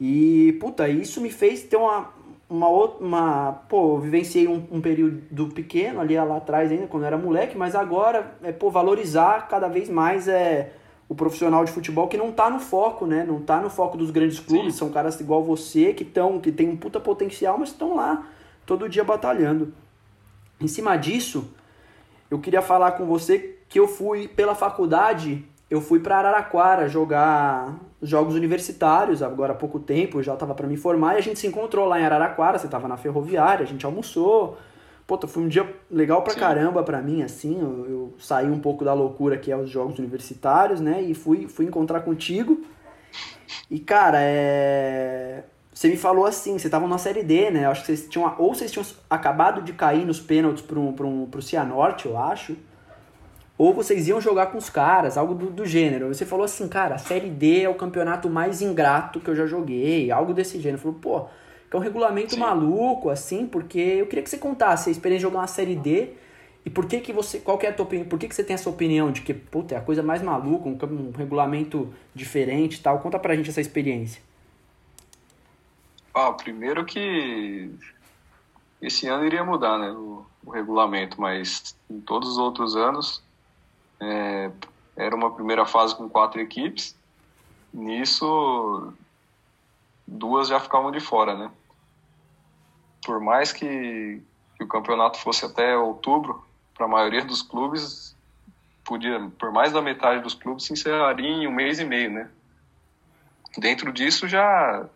[0.00, 2.18] E, puta, isso me fez ter uma.
[2.48, 3.04] Uma outra.
[3.04, 7.18] Uma, pô, eu vivenciei um, um período pequeno ali lá atrás ainda, quando eu era
[7.18, 10.72] moleque, mas agora é, pô, valorizar cada vez mais é
[11.08, 13.24] o profissional de futebol que não tá no foco, né?
[13.24, 14.78] Não tá no foco dos grandes clubes, Sim.
[14.78, 18.26] são caras igual você que estão, que tem um puta potencial, mas estão lá
[18.64, 19.74] todo dia batalhando.
[20.60, 21.52] Em cima disso,
[22.30, 27.78] eu queria falar com você que eu fui pela faculdade, eu fui para Araraquara jogar
[28.02, 31.38] jogos universitários agora há pouco tempo, eu já estava para me formar e a gente
[31.38, 34.58] se encontrou lá em Araraquara, você estava na ferroviária, a gente almoçou.
[35.06, 36.40] Puta, foi um dia legal pra Sim.
[36.40, 39.98] caramba pra mim, assim, eu, eu, saí um pouco da loucura que é os jogos
[39.98, 42.60] universitários, né, e fui, fui encontrar contigo.
[43.68, 45.42] E, cara, é
[45.80, 47.64] você me falou assim, você estavam na Série D, né?
[47.64, 48.34] Acho que vocês tinham.
[48.36, 52.54] Ou vocês tinham acabado de cair nos pênaltis pro, pro, pro Cianorte, eu acho.
[53.56, 56.08] Ou vocês iam jogar com os caras, algo do, do gênero.
[56.08, 59.46] Você falou assim, cara, a Série D é o campeonato mais ingrato que eu já
[59.46, 60.82] joguei, algo desse gênero.
[60.82, 61.20] Falou, pô,
[61.70, 62.40] que é um regulamento Sim.
[62.40, 66.10] maluco, assim, porque eu queria que você contasse a experiência de jogar uma Série D
[66.62, 68.44] e por que que você, qual que é a tua opinião, por que que você
[68.44, 70.76] tem essa opinião de que, puta, é a coisa mais maluca, um,
[71.08, 72.98] um regulamento diferente e tal.
[72.98, 74.28] Conta pra gente essa experiência.
[76.14, 77.70] Ah, primeiro que
[78.80, 83.22] esse ano iria mudar né, o, o regulamento, mas em todos os outros anos
[84.00, 84.50] é,
[84.96, 86.96] era uma primeira fase com quatro equipes.
[87.72, 88.92] Nisso,
[90.06, 91.50] duas já ficavam de fora, né?
[93.04, 94.20] Por mais que,
[94.56, 96.44] que o campeonato fosse até outubro,
[96.74, 98.16] para a maioria dos clubes,
[98.84, 102.30] podia, por mais da metade dos clubes, se encerraria em um mês e meio, né?
[103.58, 104.88] Dentro disso já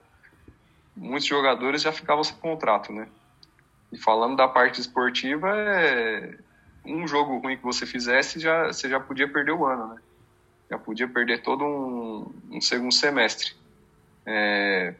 [0.97, 3.09] muitos jogadores já ficavam sem contrato, né?
[3.93, 6.37] E falando da parte esportiva, é
[6.85, 10.01] um jogo ruim que você fizesse, já, você já podia perder o ano, né?
[10.71, 13.55] Já podia perder todo um, um segundo semestre.
[14.27, 14.95] É,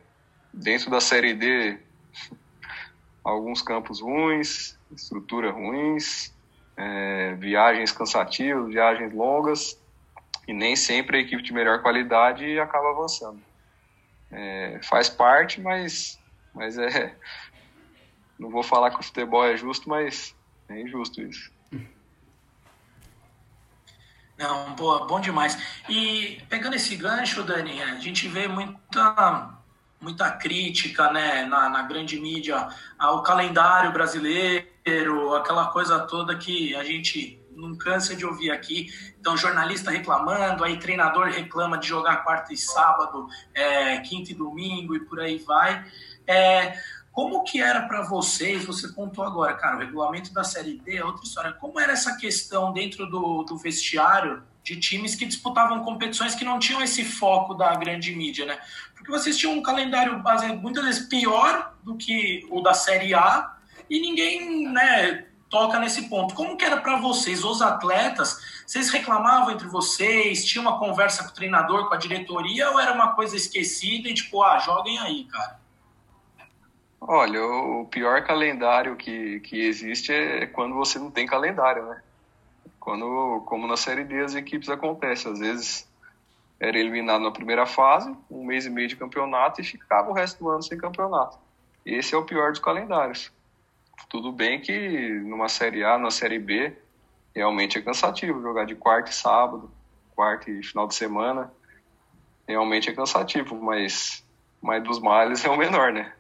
[0.53, 1.79] dentro da Série D,
[3.25, 6.33] alguns campos ruins, estrutura ruins,
[6.77, 9.79] é, viagens cansativas, viagens longas,
[10.47, 13.41] e nem sempre a equipe de melhor qualidade acaba avançando.
[14.37, 16.19] É, faz parte, mas,
[16.53, 17.17] mas é.
[18.39, 20.35] Não vou falar que o futebol é justo, mas
[20.69, 21.53] é injusto isso.
[24.37, 25.57] Não, boa, bom demais.
[25.89, 29.57] E pegando esse gancho, Dani, a gente vê muita
[30.05, 36.85] muita crítica né, na, na grande mídia ao calendário brasileiro, aquela coisa toda que a
[36.85, 38.89] gente não cansa de ouvir aqui.
[39.19, 44.95] Então, jornalista reclamando, aí treinador reclama de jogar quarta e sábado, é, quinta e domingo
[44.95, 45.85] e por aí vai.
[46.27, 46.79] É,
[47.11, 48.65] como que era para vocês?
[48.65, 51.53] Você contou agora, cara, o regulamento da Série D é outra história.
[51.53, 56.59] Como era essa questão dentro do, do vestiário de times que disputavam competições que não
[56.59, 58.59] tinham esse foco da grande mídia, né?
[58.95, 60.21] Porque vocês tinham um calendário
[60.61, 63.57] muitas vezes pior do que o da Série A
[63.91, 66.35] e ninguém, né, toca nesse ponto.
[66.35, 68.65] Como que era para vocês, os atletas?
[68.67, 70.45] Vocês reclamavam entre vocês?
[70.47, 74.15] Tinha uma conversa com o treinador, com a diretoria ou era uma coisa esquecida e
[74.15, 75.61] tipo, ah, joguem aí, cara?
[76.99, 82.03] Olha, o pior calendário que, que existe é quando você não tem calendário, né?
[82.85, 85.33] Quando, como na Série D, as equipes acontecem.
[85.33, 85.91] Às vezes
[86.61, 90.45] era eliminado na primeira fase, um mês e meio de campeonato, e ficava o resto
[90.45, 91.39] do ano sem campeonato.
[91.85, 93.33] Esse é o pior dos calendários.
[94.11, 96.77] Tudo bem que numa Série A, na Série B,
[97.35, 99.71] realmente é cansativo jogar de quarta e sábado,
[100.15, 101.51] quarta e final de semana.
[102.47, 104.23] Realmente é cansativo, mas,
[104.61, 106.13] mas dos males é o menor, né?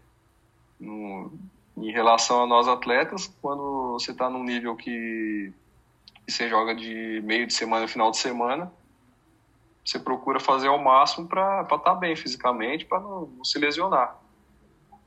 [0.81, 1.31] No,
[1.77, 5.53] em relação a nós atletas, quando você está num nível que
[6.27, 8.73] e você joga de meio de semana, final de semana,
[9.85, 14.19] você procura fazer ao máximo para estar tá bem fisicamente, para não, não, se lesionar.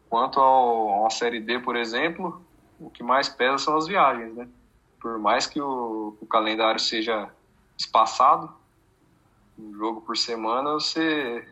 [0.07, 2.41] Quanto ao, a uma Série D, por exemplo,
[2.79, 4.47] o que mais pesa são as viagens, né?
[5.01, 7.29] Por mais que o, o calendário seja
[7.75, 8.53] espaçado,
[9.57, 11.47] um jogo por semana, você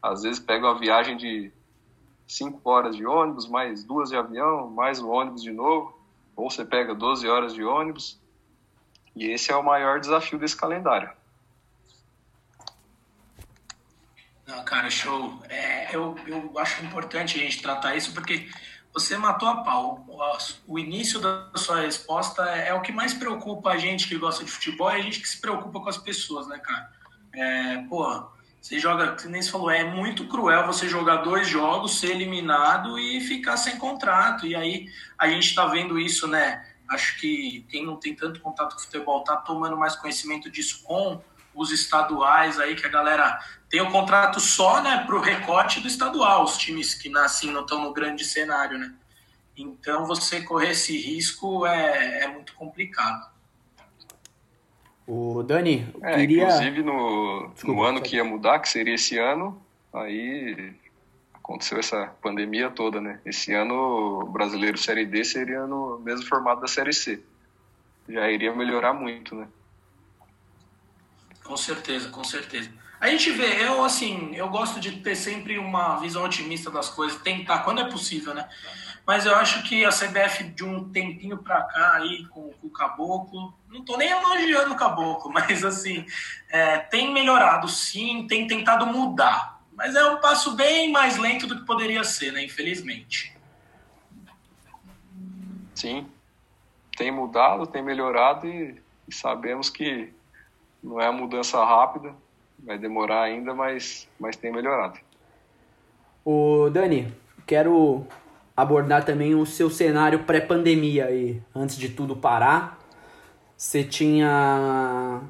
[0.00, 1.52] às vezes pega uma viagem de
[2.26, 5.98] 5 horas de ônibus, mais duas de avião, mais o ônibus de novo,
[6.34, 8.21] ou você pega 12 horas de ônibus,
[9.14, 11.10] e esse é o maior desafio desse calendário.
[14.46, 15.42] Não, cara, show.
[15.48, 18.48] É, eu, eu acho importante a gente tratar isso porque
[18.92, 20.04] você matou a pau.
[20.66, 24.44] O, início da sua resposta é, é, o que mais preocupa a gente que gosta
[24.44, 26.90] de futebol e a gente que se preocupa com as pessoas, né, cara?
[27.34, 27.84] É,
[28.60, 33.20] você joga, que nem falou, é muito cruel você jogar dois jogos, ser eliminado e
[33.20, 34.46] ficar sem contrato.
[34.46, 34.86] E aí
[35.18, 36.64] a gente tá vendo isso, né?
[36.88, 40.82] Acho que quem não tem tanto contato com o futebol está tomando mais conhecimento disso
[40.84, 41.20] com
[41.54, 45.80] os estaduais aí, que a galera tem o um contrato só né, para o recorte
[45.80, 48.94] do estadual, os times que nascem não estão no grande cenário, né?
[49.56, 53.30] Então você correr esse risco é, é muito complicado.
[55.06, 56.44] O Dani, é, queria...
[56.44, 59.60] Inclusive no, Desculpa, no ano que ia mudar, que seria esse ano,
[59.92, 60.74] aí
[61.52, 63.20] aconteceu essa pandemia toda, né?
[63.26, 63.74] Esse ano
[64.22, 67.22] o brasileiro Série D seria no mesmo formato da Série C.
[68.08, 69.46] Já iria melhorar muito, né?
[71.44, 72.70] Com certeza, com certeza.
[72.98, 77.20] A gente vê, eu assim, eu gosto de ter sempre uma visão otimista das coisas,
[77.20, 78.48] tentar, quando é possível, né?
[79.04, 82.70] Mas eu acho que a CBF de um tempinho pra cá aí com, com o
[82.70, 86.06] Caboclo, não tô nem elogiando o Caboclo, mas assim,
[86.48, 89.51] é, tem melhorado sim, tem tentado mudar.
[89.74, 92.44] Mas é um passo bem mais lento do que poderia ser, né?
[92.44, 93.36] Infelizmente.
[95.74, 96.06] Sim.
[96.96, 100.12] Tem mudado, tem melhorado e, e sabemos que
[100.82, 102.14] não é a mudança rápida,
[102.58, 104.98] vai demorar ainda, mas, mas tem melhorado.
[106.24, 107.12] O Dani,
[107.46, 108.06] quero
[108.56, 112.78] abordar também o seu cenário pré-pandemia aí, antes de tudo parar.
[113.56, 115.22] Você tinha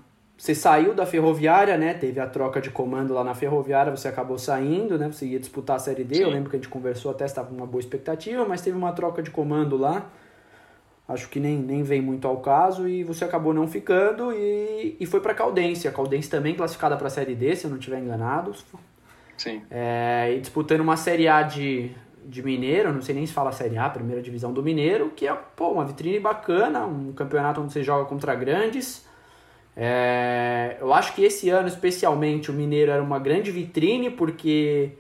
[0.43, 1.95] você saiu da ferroviária, né?
[1.95, 5.07] Teve a troca de comando lá na ferroviária, você acabou saindo, né?
[5.07, 6.17] Você ia disputar a Série D.
[6.17, 6.23] Sim.
[6.23, 8.91] Eu lembro que a gente conversou, até estava com uma boa expectativa, mas teve uma
[8.91, 10.11] troca de comando lá.
[11.07, 15.07] Acho que nem, nem vem muito ao caso e você acabou não ficando e, e
[15.07, 15.87] foi para Caldense.
[15.87, 18.53] A Caldense também classificada para a Série D, se eu não estiver enganado.
[19.37, 19.63] Sim.
[19.71, 21.93] É, e disputando uma Série A de,
[22.27, 25.33] de Mineiro, não sei nem se fala Série A, primeira divisão do Mineiro, que é
[25.55, 29.12] pô, uma vitrine bacana, um campeonato onde você joga contra grandes.
[29.77, 34.93] É, eu acho que esse ano, especialmente, o Mineiro era uma grande vitrine, porque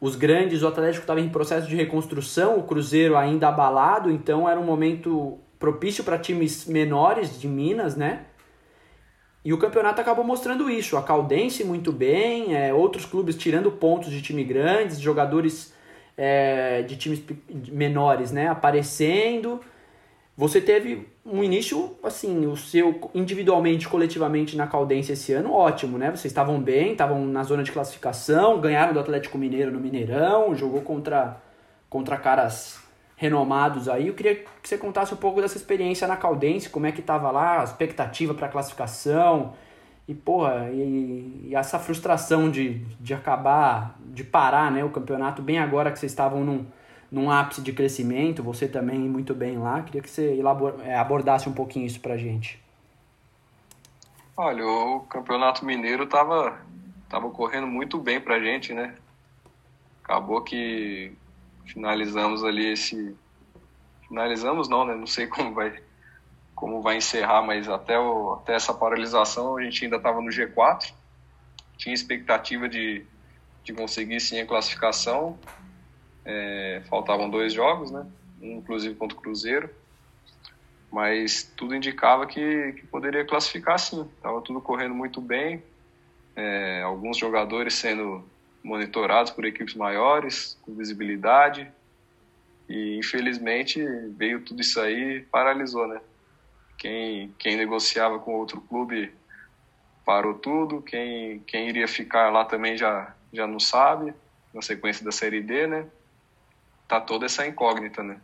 [0.00, 4.58] os grandes, o Atlético estava em processo de reconstrução, o Cruzeiro ainda abalado, então era
[4.58, 8.26] um momento propício para times menores de Minas, né?
[9.44, 10.96] E o campeonato acabou mostrando isso.
[10.96, 15.72] A Caldense muito bem, é, outros clubes tirando pontos de time grandes, jogadores
[16.16, 17.22] é, de times
[17.70, 19.60] menores, né, aparecendo.
[20.36, 26.10] Você teve um início, assim, o seu individualmente, coletivamente na Caldense esse ano, ótimo, né?
[26.10, 30.82] Vocês estavam bem, estavam na zona de classificação, ganharam do Atlético Mineiro no Mineirão, jogou
[30.82, 31.40] contra,
[31.88, 32.78] contra caras
[33.16, 34.08] renomados aí.
[34.08, 37.30] Eu queria que você contasse um pouco dessa experiência na Caldense, como é que tava
[37.30, 39.54] lá, a expectativa para classificação,
[40.06, 45.58] e, porra, e, e, essa frustração de, de acabar, de parar né, o campeonato bem
[45.58, 46.66] agora que vocês estavam num,
[47.10, 49.82] num ápice de crescimento, você também muito bem lá.
[49.82, 52.62] Queria que você elabor, é, abordasse um pouquinho isso pra gente.
[54.36, 56.60] Olha, o Campeonato Mineiro estava
[57.08, 58.94] tava correndo muito bem pra gente, né?
[60.02, 61.12] Acabou que
[61.64, 63.16] finalizamos ali esse.
[64.08, 64.94] Finalizamos não, né?
[64.94, 65.82] Não sei como vai
[66.56, 70.90] como vai encerrar, mas até, o, até essa paralisação a gente ainda estava no G4,
[71.76, 73.04] tinha expectativa de,
[73.62, 75.38] de conseguir sim a classificação,
[76.26, 78.04] é, faltavam dois jogos, né?
[78.42, 79.70] Um, inclusive contra o Cruzeiro,
[80.92, 85.62] mas tudo indicava que, que poderia classificar sim, estava tudo correndo muito bem,
[86.34, 88.24] é, alguns jogadores sendo
[88.62, 91.70] monitorados por equipes maiores, com visibilidade,
[92.68, 93.80] e infelizmente
[94.16, 96.00] veio tudo isso aí paralisou, né?
[96.76, 99.12] Quem, quem negociava com outro clube
[100.04, 104.12] parou tudo, quem, quem iria ficar lá também já, já não sabe,
[104.52, 105.86] na sequência da Série D, né?
[106.88, 108.18] Tá toda essa incógnita, né?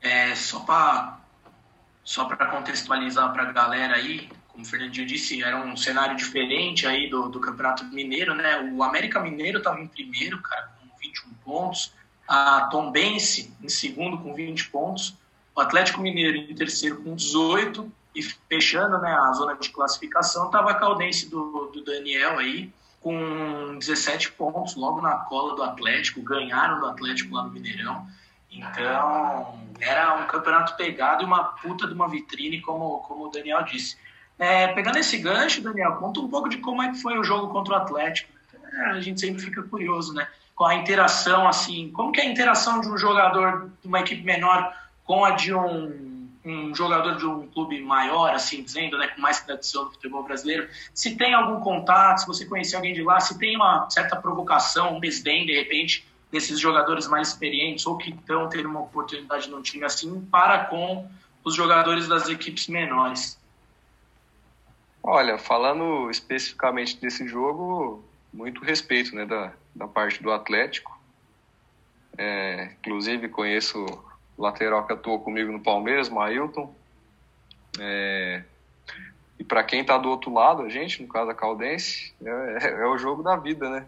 [0.00, 1.18] É, só para
[2.04, 6.86] só para contextualizar para a galera aí, como o Fernandinho disse, era um cenário diferente
[6.86, 8.60] aí do, do Campeonato Mineiro, né?
[8.72, 11.92] O América Mineiro estava em primeiro, cara, com 21 pontos.
[12.28, 15.16] A Tombense em segundo com 20 pontos
[15.56, 20.70] o Atlético Mineiro em terceiro com 18 e fechando né, a zona de classificação estava
[20.70, 22.70] a Caldense do, do Daniel aí
[23.06, 28.04] com 17 pontos logo na cola do Atlético, ganharam do Atlético lá no Mineirão.
[28.50, 33.62] Então, era um campeonato pegado e uma puta de uma vitrine, como, como o Daniel
[33.62, 33.96] disse.
[34.36, 37.52] É, pegando esse gancho, Daniel, conta um pouco de como é que foi o jogo
[37.52, 38.32] contra o Atlético.
[38.72, 40.26] É, a gente sempre fica curioso, né?
[40.56, 44.24] Com a interação, assim, como que é a interação de um jogador de uma equipe
[44.24, 46.15] menor com a de um,
[46.46, 50.68] um jogador de um clube maior, assim dizendo, né, com mais tradição do futebol brasileiro,
[50.94, 54.96] se tem algum contato, se você conhecer alguém de lá, se tem uma certa provocação,
[54.96, 59.60] um desdém, de repente, desses jogadores mais experientes ou que estão tendo uma oportunidade num
[59.60, 61.08] time assim, para com
[61.42, 63.38] os jogadores das equipes menores.
[65.02, 70.96] Olha, falando especificamente desse jogo, muito respeito né, da, da parte do Atlético.
[72.18, 73.84] É, inclusive conheço
[74.38, 76.74] lateral que atuou comigo no Palmeiras, Mailton.
[77.78, 78.42] É,
[79.38, 82.70] e para quem está do outro lado, a gente, no caso a Caldense, é, é,
[82.82, 83.86] é o jogo da vida, né?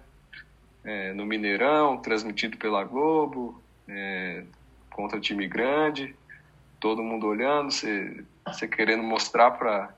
[0.84, 4.44] É, no Mineirão, transmitido pela Globo, é,
[4.90, 6.14] contra time grande,
[6.80, 9.92] todo mundo olhando, você, querendo mostrar para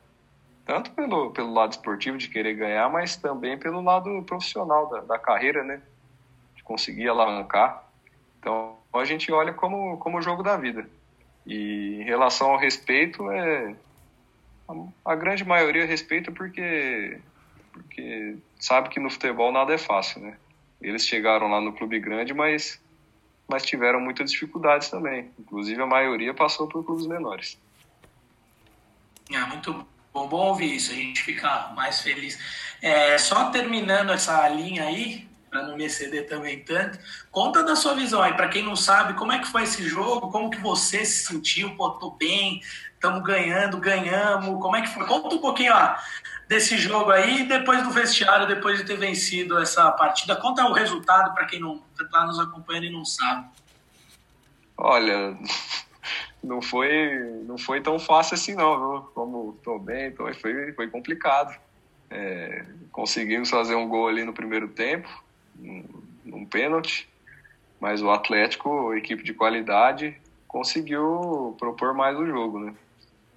[0.64, 5.18] tanto pelo, pelo lado esportivo de querer ganhar, mas também pelo lado profissional da, da
[5.18, 5.82] carreira, né?
[6.55, 7.89] De conseguir alavancar.
[8.41, 10.88] Então, a gente olha como, como o jogo da vida.
[11.47, 13.74] E em relação ao respeito, é
[14.68, 17.20] a, a grande maioria respeita porque,
[17.72, 20.36] porque sabe que no futebol nada é fácil, né?
[20.80, 22.80] Eles chegaram lá no clube grande, mas,
[23.47, 25.30] mas tiveram muitas dificuldades também.
[25.38, 27.61] Inclusive, a maioria passou por clubes menores.
[29.30, 32.38] É muito bom, bom ouvir isso, a gente fica mais feliz.
[32.80, 36.98] É, só terminando essa linha aí, para não me exceder também tanto.
[37.30, 40.30] Conta da sua visão aí, para quem não sabe, como é que foi esse jogo,
[40.30, 42.62] como que você se sentiu, pô, tô bem,
[42.94, 45.05] estamos ganhando, ganhamos, como é que foi?
[45.07, 45.96] Conta um pouquinho ó,
[46.48, 51.34] desse jogo aí, depois do vestiário, depois de ter vencido essa partida, conta o resultado
[51.34, 53.48] para quem não está nos acompanhando e não sabe.
[54.76, 55.36] Olha,
[56.42, 59.11] não foi, não foi tão fácil assim não, viu?
[59.14, 61.59] Como tô bem, tô, foi, foi complicado.
[62.11, 65.09] É, conseguimos fazer um gol ali no primeiro tempo,
[65.57, 67.09] num pênalti,
[67.80, 72.74] mas o Atlético, equipe de qualidade, conseguiu propor mais o jogo, né?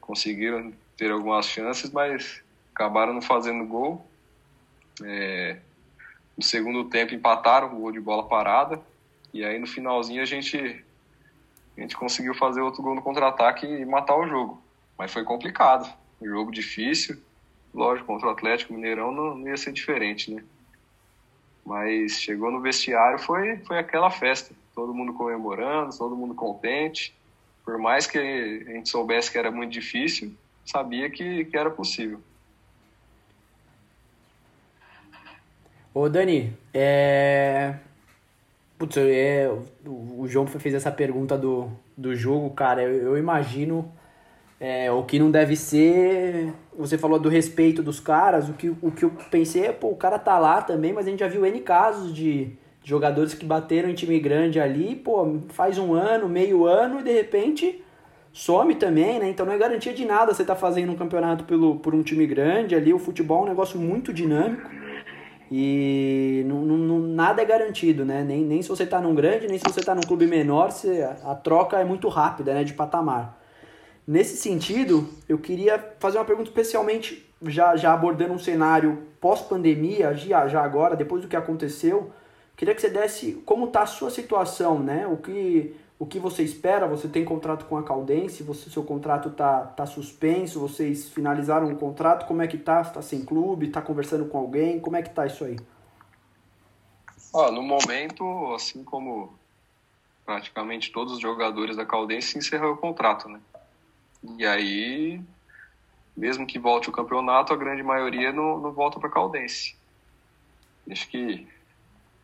[0.01, 2.41] Conseguiram ter algumas chances, mas
[2.73, 4.05] acabaram não fazendo gol.
[5.03, 5.57] É,
[6.37, 8.81] no segundo tempo empataram o gol de bola parada
[9.33, 10.83] e aí no finalzinho a gente
[11.75, 14.61] a gente conseguiu fazer outro gol no contra-ataque e matar o jogo.
[14.95, 15.91] Mas foi complicado,
[16.21, 17.17] um jogo difícil.
[17.73, 20.43] Lógico, contra o Atlético Mineirão não, não ia ser diferente, né?
[21.65, 24.53] Mas chegou no vestiário, foi, foi aquela festa.
[24.75, 27.15] Todo mundo comemorando, todo mundo contente.
[27.63, 30.33] Por mais que a gente soubesse que era muito difícil,
[30.65, 32.19] sabia que, que era possível.
[35.93, 37.75] Ô Dani, é...
[38.77, 39.47] Putz, é,
[39.85, 42.83] o João fez essa pergunta do, do jogo, cara.
[42.83, 43.89] Eu, eu imagino
[44.63, 46.53] é, o que não deve ser.
[46.77, 48.47] Você falou do respeito dos caras.
[48.47, 51.09] O que, o que eu pensei é, pô, o cara tá lá também, mas a
[51.09, 55.77] gente já viu N casos de, jogadores que bateram em time grande ali, pô, faz
[55.77, 57.83] um ano, meio ano e de repente
[58.31, 59.29] some também, né?
[59.29, 62.25] Então não é garantia de nada você tá fazendo um campeonato pelo, por um time
[62.25, 62.93] grande ali.
[62.93, 64.69] O futebol é um negócio muito dinâmico.
[65.51, 68.23] E não, não, nada é garantido, né?
[68.23, 71.07] Nem, nem se você está num grande, nem se você está num clube menor, você,
[71.23, 72.63] a troca é muito rápida, né?
[72.63, 73.42] De patamar.
[74.05, 80.47] Nesse sentido, eu queria fazer uma pergunta especialmente já, já abordando um cenário pós-pandemia, já,
[80.47, 82.11] já agora, depois do que aconteceu.
[82.55, 85.07] Queria que você desse como está a sua situação, né?
[85.07, 86.85] O que o que você espera?
[86.87, 88.43] Você tem contrato com a Caldense?
[88.43, 90.59] Você, seu contrato tá, tá suspenso?
[90.59, 92.27] Vocês finalizaram o contrato?
[92.27, 92.81] Como é que tá?
[92.81, 93.67] Está sem clube?
[93.67, 94.81] Está conversando com alguém?
[94.81, 95.57] Como é que tá isso aí?
[97.33, 99.33] Ah, no momento, assim como
[100.25, 103.39] praticamente todos os jogadores da Caldense encerrou o contrato, né?
[104.37, 105.21] E aí,
[106.15, 109.75] mesmo que volte o campeonato, a grande maioria não, não volta para Caldense.
[110.89, 111.47] Acho que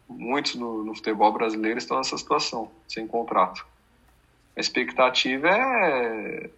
[0.07, 3.65] muitos no, no, futebol brasileiro estão nessa situação, sem contrato.
[4.55, 6.49] A expectativa é,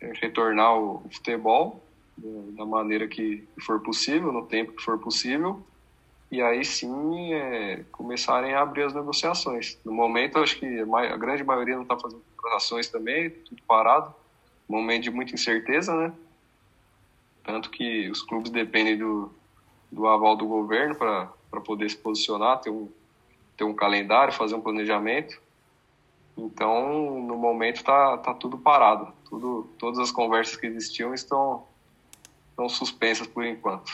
[0.00, 1.82] é retornar o futebol
[2.16, 5.64] da maneira que for possível, no tempo que for possível,
[6.30, 9.78] e aí sim é, começarem a abrir as negociações.
[9.84, 14.14] No momento, acho que a grande maioria não está fazendo contratações também, tudo parado,
[14.68, 16.12] momento de muita incerteza, né?
[17.42, 19.30] Tanto que os clubes dependem do,
[19.92, 22.88] do aval do governo para poder se posicionar, ter um,
[23.56, 25.40] ter um calendário, fazer um planejamento.
[26.36, 29.12] Então, no momento está tá tudo parado.
[29.28, 31.66] Tudo, todas as conversas que existiam estão,
[32.50, 33.92] estão suspensas por enquanto.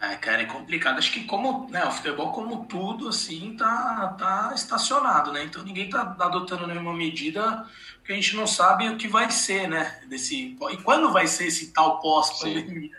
[0.00, 0.98] É, cara, é complicado.
[0.98, 5.44] Acho que como né, o futebol, como tudo, assim, tá, tá estacionado, né?
[5.44, 7.66] Então ninguém tá adotando nenhuma medida
[8.08, 10.00] porque a gente não sabe o que vai ser, né?
[10.08, 12.90] Desse, e quando vai ser esse tal pós-pandemia.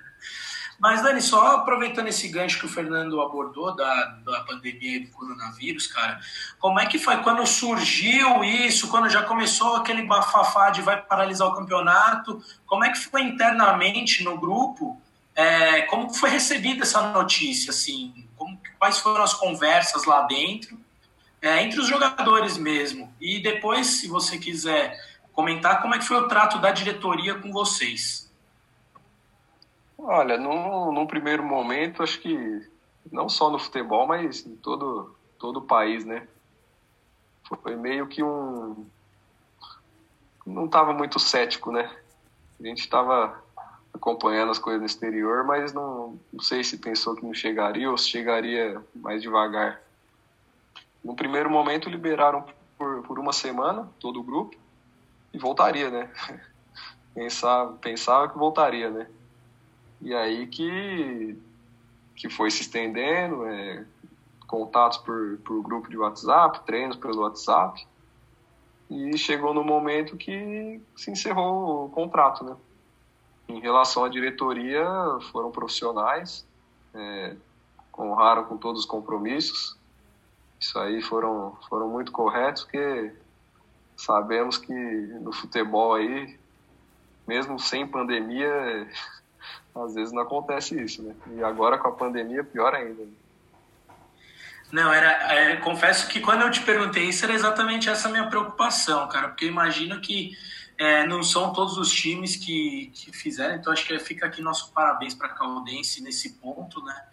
[0.80, 5.88] Mas, Dani, só aproveitando esse gancho que o Fernando abordou da, da pandemia do coronavírus,
[5.88, 6.20] cara,
[6.60, 11.48] como é que foi quando surgiu isso, quando já começou aquele bafafá de vai paralisar
[11.48, 12.42] o campeonato?
[12.66, 15.02] Como é que foi internamente no grupo?
[15.40, 18.28] É, como foi recebida essa notícia, assim?
[18.36, 20.78] Como, quais foram as conversas lá dentro?
[21.42, 23.10] É, entre os jogadores mesmo.
[23.22, 25.00] E depois, se você quiser
[25.32, 28.30] comentar, como é que foi o trato da diretoria com vocês?
[29.98, 32.70] Olha, num, num primeiro momento, acho que
[33.10, 36.28] não só no futebol, mas em todo, todo o país, né?
[37.64, 38.86] Foi meio que um.
[40.46, 41.90] Não estava muito cético, né?
[42.60, 43.42] A gente estava
[43.94, 47.98] acompanhando as coisas no exterior, mas não, não sei se pensou que não chegaria ou
[47.98, 49.82] se chegaria mais devagar.
[51.04, 52.46] No primeiro momento, liberaram
[52.78, 54.56] por, por uma semana todo o grupo
[55.34, 56.10] e voltaria, né?
[57.14, 59.08] Pensava, pensava que voltaria, né?
[60.00, 61.38] E aí que,
[62.16, 63.84] que foi se estendendo, é,
[64.48, 67.86] contatos por, por grupo de WhatsApp, treinos pelo WhatsApp,
[68.90, 72.56] e chegou no momento que se encerrou o contrato, né?
[73.50, 74.86] Em relação à diretoria,
[75.32, 76.48] foram profissionais,
[76.94, 77.36] é,
[77.98, 79.76] honraram com todos os compromissos,
[80.60, 83.12] isso aí foram, foram muito corretos, porque
[83.98, 86.38] sabemos que no futebol aí,
[87.28, 88.88] mesmo sem pandemia,
[89.76, 91.16] às vezes não acontece isso, né?
[91.36, 93.04] E agora com a pandemia, pior ainda.
[94.72, 99.30] Não, era, confesso que quando eu te perguntei isso, era exatamente essa minha preocupação, cara,
[99.30, 100.38] porque eu imagino que
[100.80, 104.72] é, não são todos os times que, que fizeram, então acho que fica aqui nosso
[104.72, 107.04] parabéns para a Caldense nesse ponto, né?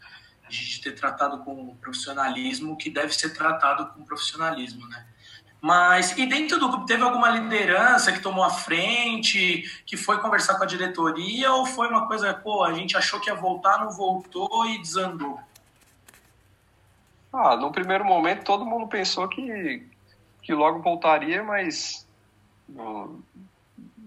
[0.47, 5.05] A gente ter tratado com profissionalismo que deve ser tratado com profissionalismo, né?
[5.61, 10.57] Mas, e dentro do grupo, teve alguma liderança que tomou a frente, que foi conversar
[10.57, 13.91] com a diretoria, ou foi uma coisa, pô, a gente achou que ia voltar, não
[13.91, 15.41] voltou e desandou?
[17.33, 19.85] Ah, no primeiro momento todo mundo pensou que,
[20.41, 22.07] que logo voltaria, mas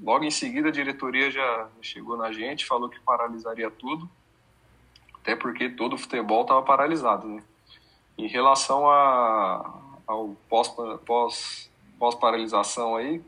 [0.02, 4.10] logo em seguida a diretoria já chegou na gente, falou que paralisaria tudo,
[5.16, 7.43] até porque todo o futebol estava paralisado, né?
[8.18, 9.74] Em relação a,
[10.08, 13.22] ao pós-paralisação pós, pós aí,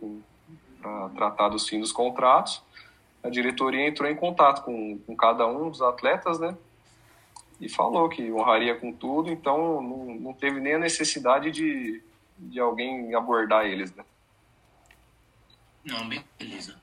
[0.82, 2.64] para tratar dos fins dos contratos,
[3.24, 6.58] a diretoria entrou em contato com, com cada um dos atletas, né?
[7.60, 12.02] E falou que honraria com tudo, então não, não teve nem a necessidade de,
[12.38, 14.04] de alguém abordar eles, né?
[15.84, 16.08] Não,
[16.40, 16.76] beleza.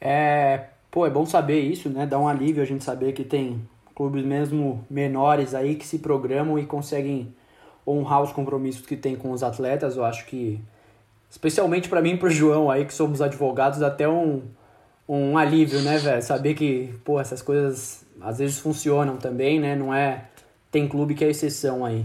[0.00, 2.06] É, pô, é bom saber isso, né?
[2.06, 6.58] Dá um alívio a gente saber que tem clubes mesmo menores aí que se programam
[6.58, 7.34] e conseguem
[7.86, 9.96] honrar os compromissos que tem com os atletas.
[9.96, 10.60] Eu acho que,
[11.30, 14.42] especialmente para mim e para o João aí, que somos advogados, até um,
[15.08, 16.22] um alívio, né, velho?
[16.22, 19.74] Saber que, pô, essas coisas às vezes funcionam também, né?
[19.74, 20.24] Não é.
[20.70, 22.04] Tem clube que é exceção aí.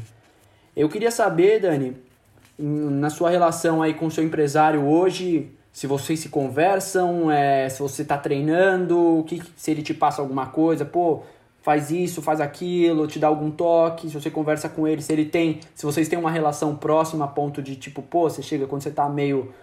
[0.75, 1.97] Eu queria saber, Dani,
[2.57, 7.81] na sua relação aí com o seu empresário hoje, se vocês se conversam, é, se
[7.81, 11.23] você está treinando, que, se ele te passa alguma coisa, pô,
[11.61, 15.25] faz isso, faz aquilo, te dá algum toque, se você conversa com ele, se ele
[15.25, 18.81] tem, se vocês têm uma relação próxima a ponto de tipo, pô, você chega quando
[18.81, 19.53] você tá meio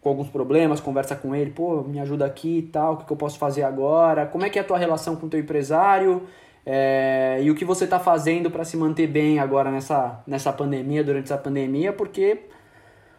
[0.00, 3.12] com alguns problemas, conversa com ele, pô, me ajuda aqui e tal, o que, que
[3.12, 4.26] eu posso fazer agora?
[4.26, 6.22] Como é que é a tua relação com o teu empresário?
[6.64, 11.02] É, e o que você está fazendo para se manter bem agora nessa, nessa pandemia,
[11.02, 12.42] durante essa pandemia, porque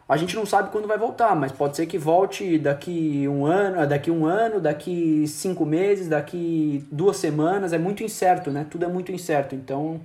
[0.09, 3.85] a gente não sabe quando vai voltar, mas pode ser que volte daqui um ano,
[3.85, 7.73] daqui um ano, daqui cinco meses, daqui duas semanas.
[7.73, 8.65] É muito incerto, né?
[8.71, 9.53] Tudo é muito incerto.
[9.53, 10.01] Então,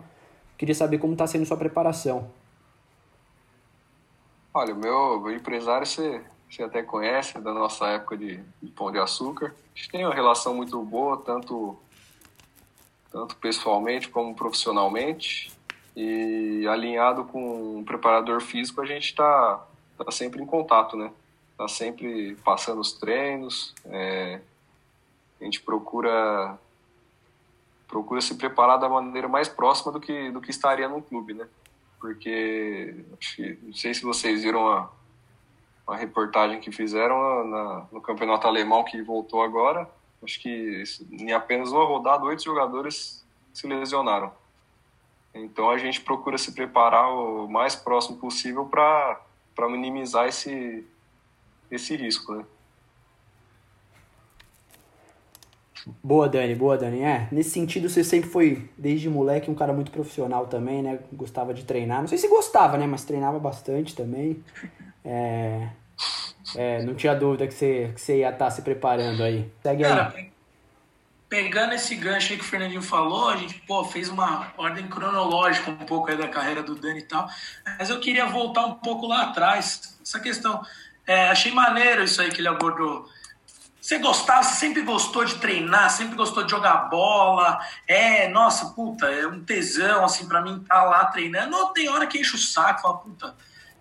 [0.58, 2.30] queria saber como está sendo sua preparação.
[4.52, 8.92] Olha, o meu, meu empresário você, você até conhece da nossa época de, de Pão
[8.92, 9.54] de Açúcar.
[9.74, 11.78] A gente tem uma relação muito boa, tanto,
[13.10, 15.50] tanto pessoalmente como profissionalmente.
[15.96, 19.66] E alinhado com um preparador físico, a gente está
[19.96, 21.12] tá sempre em contato, né?
[21.56, 24.40] Tá sempre passando os treinos, é,
[25.40, 26.58] a gente procura
[27.86, 31.46] procura se preparar da maneira mais próxima do que do que estaria num clube, né?
[32.00, 34.90] Porque que, não sei se vocês viram a,
[35.86, 39.88] a reportagem que fizeram na, no campeonato alemão que voltou agora.
[40.22, 44.32] Acho que em apenas uma rodada oito jogadores se lesionaram.
[45.34, 49.20] Então a gente procura se preparar o mais próximo possível para
[49.54, 50.84] para minimizar esse,
[51.70, 52.44] esse risco, né?
[56.02, 57.02] Boa, Dani, boa, Dani.
[57.02, 60.98] É, nesse sentido você sempre foi, desde moleque, um cara muito profissional também, né?
[61.12, 62.00] Gostava de treinar.
[62.00, 62.86] Não sei se gostava, né?
[62.86, 64.42] Mas treinava bastante também.
[65.06, 65.68] É,
[66.56, 69.52] é, não tinha dúvida que você, que você ia estar tá se preparando aí.
[69.62, 70.33] Segue cara, aí
[71.34, 75.68] pegando esse gancho aí que o Fernandinho falou, a gente pô, fez uma ordem cronológica
[75.68, 77.28] um pouco aí da carreira do Dani e tal,
[77.76, 79.98] mas eu queria voltar um pouco lá atrás.
[80.00, 80.64] Essa questão,
[81.04, 83.08] é, achei maneiro isso aí que ele abordou.
[83.80, 87.58] Você gostava, você sempre gostou de treinar, sempre gostou de jogar bola.
[87.88, 91.56] É, nossa, puta, é um tesão, assim, para mim estar tá lá treinando.
[91.56, 93.34] Ou tem hora que enche o saco, fala, puta,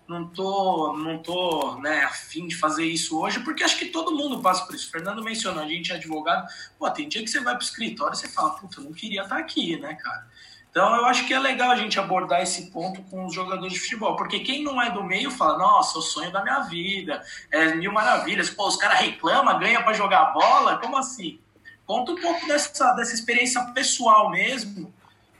[0.06, 4.40] não tô, não tô né, afim de fazer isso hoje, porque acho que todo mundo
[4.40, 4.88] passa por isso.
[4.88, 6.46] O Fernando mencionou, a gente é advogado,
[6.78, 9.22] pô, tem dia que você vai pro escritório e você fala, puta, eu não queria
[9.22, 10.26] estar aqui, né, cara?
[10.70, 13.80] Então eu acho que é legal a gente abordar esse ponto com os jogadores de
[13.80, 17.74] futebol, porque quem não é do meio fala, nossa, o sonho da minha vida, é
[17.74, 21.40] mil maravilhas, pô, os caras reclamam, ganha para jogar bola, como assim?
[21.86, 24.92] Conta um pouco dessa, dessa experiência pessoal mesmo,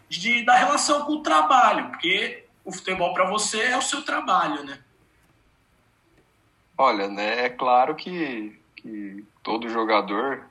[0.08, 4.64] de, da relação com o trabalho, porque o futebol para você é o seu trabalho,
[4.64, 4.78] né?
[6.76, 10.44] Olha, né, é claro que, que todo jogador,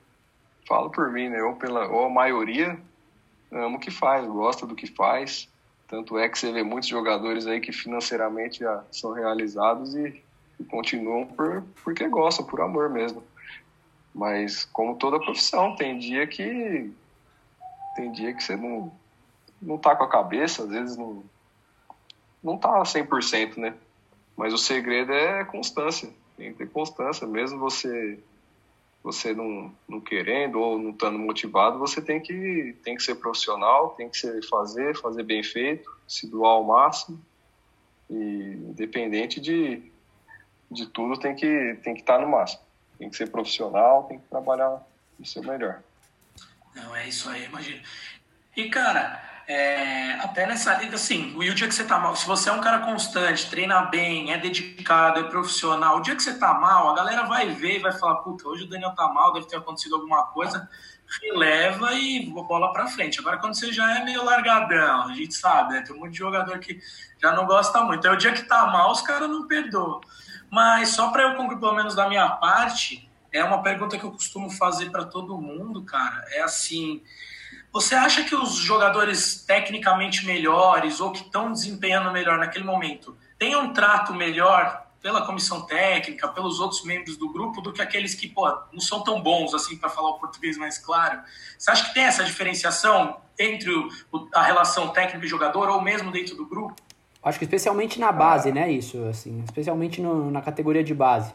[0.67, 2.79] falo por mim, né, ou, pela, ou a maioria
[3.51, 5.49] ama o que faz, gosta do que faz.
[5.87, 10.23] Tanto é que você vê muitos jogadores aí que financeiramente já são realizados e,
[10.59, 13.23] e continuam por, porque gostam, por amor mesmo.
[14.13, 16.91] Mas como toda profissão, tem dia que
[17.95, 18.91] tem dia que você não,
[19.61, 21.23] não tá com a cabeça, às vezes não,
[22.43, 23.75] não tá 100%, né?
[24.35, 26.09] Mas o segredo é constância.
[26.35, 28.19] Tem que ter constância, mesmo você
[29.03, 33.89] você não, não querendo ou não estando motivado, você tem que, tem que ser profissional,
[33.89, 37.21] tem que ser, fazer, fazer bem feito, se doar ao máximo.
[38.09, 39.91] E independente de,
[40.71, 42.61] de tudo, tem que, tem que estar no máximo.
[42.97, 44.81] Tem que ser profissional, tem que trabalhar
[45.19, 45.83] o seu melhor.
[46.73, 47.83] Não, é isso aí, imagina.
[48.55, 52.49] E, cara, é, até nessa liga, assim, o dia que você tá mal, se você
[52.49, 56.53] é um cara constante, treina bem, é dedicado, é profissional, o dia que você tá
[56.53, 59.47] mal, a galera vai ver e vai falar, puta, hoje o Daniel tá mal, deve
[59.47, 60.69] ter acontecido alguma coisa,
[61.21, 63.19] releva e bola pra frente.
[63.19, 65.81] Agora, quando você já é meio largadão, a gente sabe, né?
[65.81, 66.79] Tem um monte de jogador que
[67.21, 68.07] já não gosta muito.
[68.07, 70.01] Aí o dia que tá mal, os caras não perdoam.
[70.49, 74.11] Mas só para eu concluir, pelo menos da minha parte, é uma pergunta que eu
[74.11, 76.23] costumo fazer para todo mundo, cara.
[76.31, 77.03] É assim
[77.73, 83.55] você acha que os jogadores tecnicamente melhores ou que estão desempenhando melhor naquele momento têm
[83.55, 88.27] um trato melhor pela comissão técnica, pelos outros membros do grupo, do que aqueles que
[88.27, 91.19] pô, não são tão bons assim para falar o português mais claro?
[91.57, 93.89] Você acha que tem essa diferenciação entre o,
[94.33, 96.75] a relação técnico e jogador ou mesmo dentro do grupo?
[97.23, 98.71] Acho que especialmente na base, né?
[98.71, 101.33] Isso, assim, especialmente no, na categoria de base.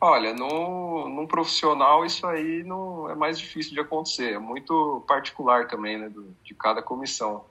[0.00, 5.66] Olha, no, num profissional isso aí não é mais difícil de acontecer, é muito particular
[5.68, 7.46] também, né, do, de cada comissão.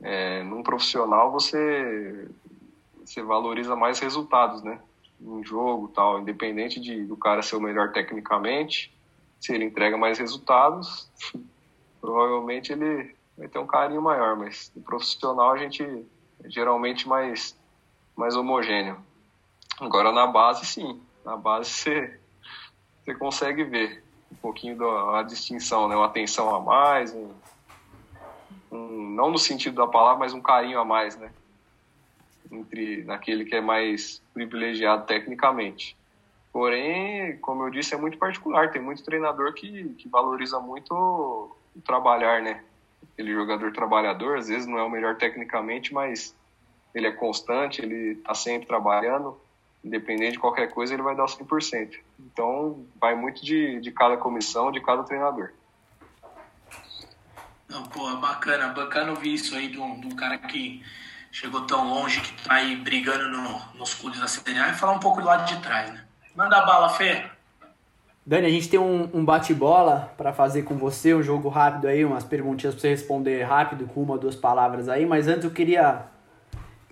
[0.00, 2.28] É, num profissional você,
[3.04, 4.80] você valoriza mais resultados, né?
[5.20, 8.92] Um jogo tal, independente de do cara ser o melhor tecnicamente,
[9.40, 11.10] se ele entrega mais resultados,
[12.00, 17.56] provavelmente ele vai ter um carinho maior, mas no profissional a gente é geralmente mais,
[18.16, 18.96] mais homogêneo.
[19.80, 22.20] Agora na base sim, na base você,
[23.04, 25.96] você consegue ver um pouquinho da distinção, né?
[25.96, 27.30] uma atenção a mais, um,
[28.70, 31.30] um, não no sentido da palavra, mas um carinho a mais, né?
[32.50, 35.96] Entre naquele que é mais privilegiado tecnicamente.
[36.52, 38.70] Porém, como eu disse, é muito particular.
[38.70, 42.62] Tem muito treinador que, que valoriza muito o trabalhar, né?
[43.12, 46.36] Aquele jogador trabalhador, às vezes não é o melhor tecnicamente, mas
[46.94, 49.38] ele é constante, ele está sempre trabalhando
[49.84, 51.98] independente de qualquer coisa, ele vai dar o 100%.
[52.20, 55.50] Então, vai muito de, de cada comissão, de cada treinador.
[57.68, 60.82] Não, pô, bacana, bacana ouvir isso aí de um, de um cara que
[61.30, 65.00] chegou tão longe, que tá aí brigando no, nos clubes da CNA e falar um
[65.00, 66.04] pouco do lado de trás, né?
[66.36, 67.24] Manda bala, Fê.
[68.24, 72.04] Dani, a gente tem um, um bate-bola para fazer com você, um jogo rápido aí,
[72.04, 75.50] umas perguntinhas para você responder rápido com uma ou duas palavras aí, mas antes eu
[75.50, 76.04] queria,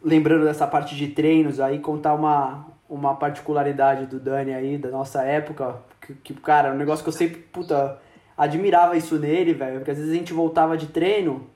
[0.03, 5.23] lembrando dessa parte de treinos aí, contar uma, uma particularidade do Dani aí, da nossa
[5.23, 7.99] época, que, que cara, um negócio que eu sempre, puta,
[8.37, 11.47] admirava isso nele, velho, porque às vezes a gente voltava de treino,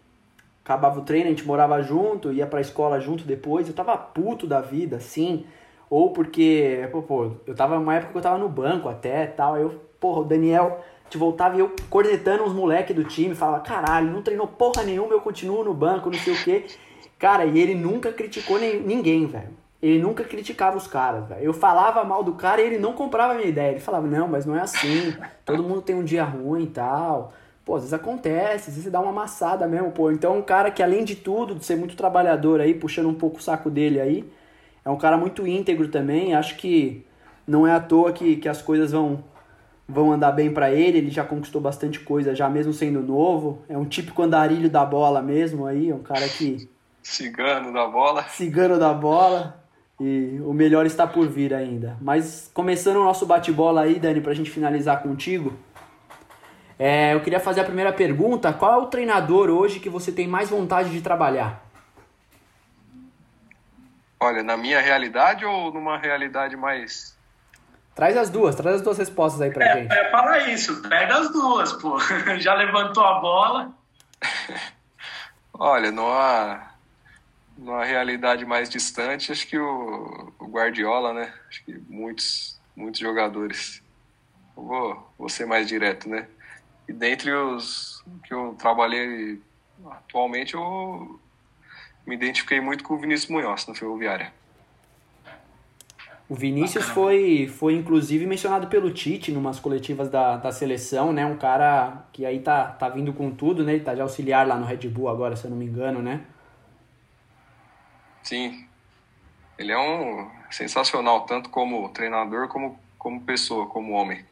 [0.65, 4.47] acabava o treino, a gente morava junto, ia pra escola junto depois, eu tava puto
[4.47, 5.45] da vida, assim,
[5.91, 9.55] ou porque, pô, pô eu tava numa época que eu tava no banco até, tal,
[9.55, 13.61] aí eu, porra, o Daniel, te voltava e eu cornetando os moleques do time, falava,
[13.65, 16.65] caralho, não treinou porra nenhuma, eu continuo no banco, não sei o quê,
[17.19, 21.43] cara, e ele nunca criticou nem, ninguém, velho, ele nunca criticava os caras, velho.
[21.43, 23.73] Eu falava mal do cara e ele não comprava a minha ideia.
[23.73, 25.15] Ele falava, não, mas não é assim.
[25.45, 27.35] Todo mundo tem um dia ruim e tal.
[27.65, 30.11] Pô, às vezes acontece, às vezes você dá uma amassada mesmo, pô.
[30.11, 33.39] Então, um cara que além de tudo, de ser muito trabalhador aí, puxando um pouco
[33.39, 34.25] o saco dele aí,
[34.85, 36.35] é um cara muito íntegro também.
[36.35, 37.05] Acho que
[37.47, 39.23] não é à toa que, que as coisas vão,
[39.89, 40.99] vão andar bem para ele.
[40.99, 43.63] Ele já conquistou bastante coisa, já mesmo sendo novo.
[43.69, 46.71] É um típico andarilho da bola mesmo aí, é um cara que.
[47.03, 48.23] Cigano da bola.
[48.25, 49.64] Cigano da bola.
[50.01, 51.97] E o melhor está por vir ainda.
[52.01, 55.57] Mas começando o nosso bate-bola aí, Dani, para a gente finalizar contigo.
[56.79, 58.53] É, eu queria fazer a primeira pergunta.
[58.53, 61.63] Qual é o treinador hoje que você tem mais vontade de trabalhar?
[64.19, 67.17] Olha, na minha realidade ou numa realidade mais.
[67.95, 69.93] Traz as duas, traz as duas respostas aí pra é, gente.
[69.93, 71.99] É, fala isso, pega as duas, pô.
[72.41, 73.73] Já levantou a bola.
[75.57, 76.74] Olha, numa,
[77.57, 81.33] numa realidade mais distante, acho que o, o Guardiola, né?
[81.49, 83.83] Acho que muitos, muitos jogadores.
[84.57, 86.29] Eu vou, vou ser mais direto, né?
[86.89, 89.41] E dentre os que eu trabalhei
[89.87, 91.21] atualmente, eu
[92.07, 94.33] me identifiquei muito com o Vinícius Munhoz no Ferroviária.
[96.29, 101.25] O Vinícius foi, foi inclusive mencionado pelo Tite em umas coletivas da, da seleção, né?
[101.27, 103.75] Um cara que aí tá, tá vindo com tudo, né?
[103.75, 106.23] Ele tá de auxiliar lá no Red Bull agora, se eu não me engano, né?
[108.25, 108.67] Sim.
[109.57, 114.25] Ele é um sensacional, tanto como treinador como como pessoa, como homem.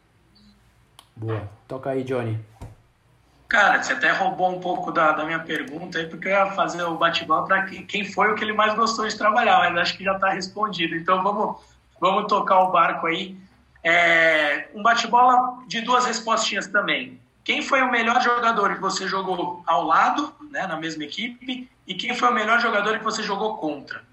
[1.15, 1.47] Boa.
[1.69, 2.41] Toca aí, Johnny.
[3.47, 6.83] Cara, você até roubou um pouco da, da minha pergunta aí, porque eu ia fazer
[6.85, 10.05] o bate-bola para quem foi o que ele mais gostou de trabalhar, mas acho que
[10.05, 10.97] já está respondido.
[10.97, 11.61] Então vamos,
[12.01, 13.37] vamos tocar o barco aí.
[13.85, 17.21] É, um bate-bola de duas respostinhas também.
[17.45, 21.95] Quem foi o melhor jogador que você jogou ao lado, né, na mesma equipe, e
[21.95, 24.05] quem foi o melhor jogador que você jogou contra?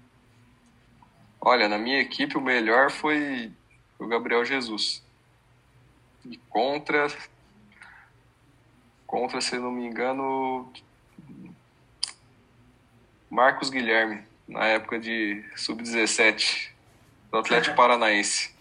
[1.40, 3.52] Olha, na minha equipe o melhor foi
[3.98, 5.02] o Gabriel Jesus.
[6.24, 7.06] E contra,
[9.06, 10.70] contra, se não me engano,
[13.30, 16.70] Marcos Guilherme, na época de sub-17,
[17.30, 18.52] do Atlético Paranaense.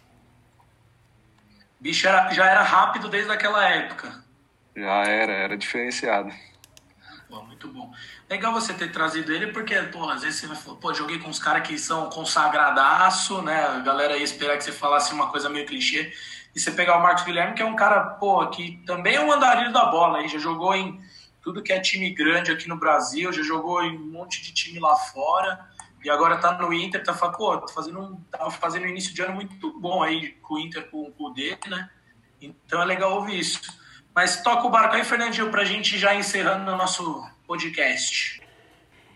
[1.79, 4.23] Bicho era, já era rápido desde aquela época.
[4.79, 6.33] Já era, era diferenciado.
[7.27, 7.91] Pô, muito bom.
[8.29, 11.29] Legal você ter trazido ele, porque, pô, às vezes você vai falar, pô, joguei com
[11.29, 13.65] uns caras que são consagradaço, né?
[13.65, 16.13] A galera ia esperar que você falasse uma coisa meio clichê.
[16.55, 19.31] E você pegar o Marcos Guilherme, que é um cara, pô, que também é um
[19.31, 20.99] andarilho da bola, aí já jogou em
[21.41, 24.79] tudo que é time grande aqui no Brasil, já jogou em um monte de time
[24.79, 25.69] lá fora,
[26.03, 29.21] e agora tá no Inter, tá, pô, tá fazendo um, tava fazendo um início de
[29.21, 31.89] ano muito bom aí com o Inter, com, com o dele, né?
[32.41, 33.79] Então é legal ouvir isso.
[34.13, 38.41] Mas toca o barco aí, Fernandinho, pra gente já encerrando o nosso podcast.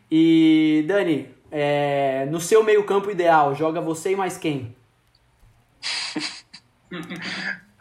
[0.09, 4.75] E, Dani, é, no seu meio-campo ideal, joga você e mais quem?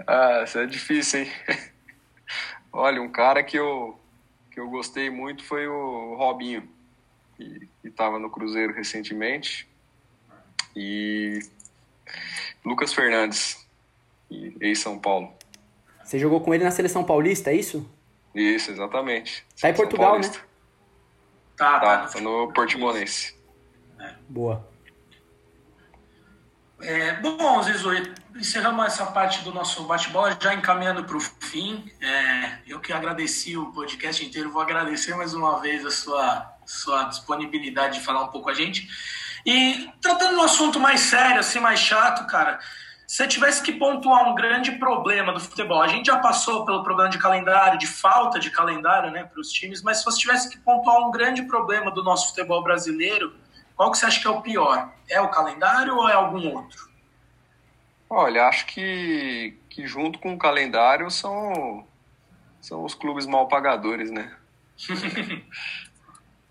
[0.07, 1.33] ah, isso é difícil, hein?
[2.73, 3.99] Olha, um cara que eu,
[4.51, 6.69] que eu gostei muito foi o Robinho.
[7.37, 9.69] que estava no Cruzeiro recentemente.
[10.75, 11.41] E
[12.65, 13.67] Lucas Fernandes,
[14.61, 15.33] ex-São Paulo.
[16.13, 17.91] Você jogou com ele na seleção paulista, é isso?
[18.35, 19.47] Isso, exatamente.
[19.59, 20.37] Tá em Portugal, paulista.
[20.37, 20.45] né?
[21.57, 23.35] Tá, tá, tá no Portimonense.
[23.99, 24.13] É.
[24.29, 24.69] Boa.
[26.83, 27.89] É, bom, Zizu,
[28.37, 31.91] encerramos essa parte do nosso bate-bola, já encaminhando para o fim.
[31.99, 37.05] É, eu que agradeci o podcast inteiro, vou agradecer mais uma vez a sua, sua
[37.05, 38.87] disponibilidade de falar um pouco com a gente.
[39.47, 42.61] E tratando de um assunto mais sério, assim, mais chato, cara,
[43.07, 46.83] se você tivesse que pontuar um grande problema do futebol, a gente já passou pelo
[46.83, 50.49] problema de calendário, de falta de calendário né, para os times, mas se você tivesse
[50.49, 53.35] que pontuar um grande problema do nosso futebol brasileiro,
[53.77, 54.93] qual que você acha que é o pior?
[55.11, 56.91] É o calendário ou é algum outro?
[58.09, 61.87] Olha, acho que, que junto com o calendário são,
[62.61, 64.35] são os clubes mal pagadores, né?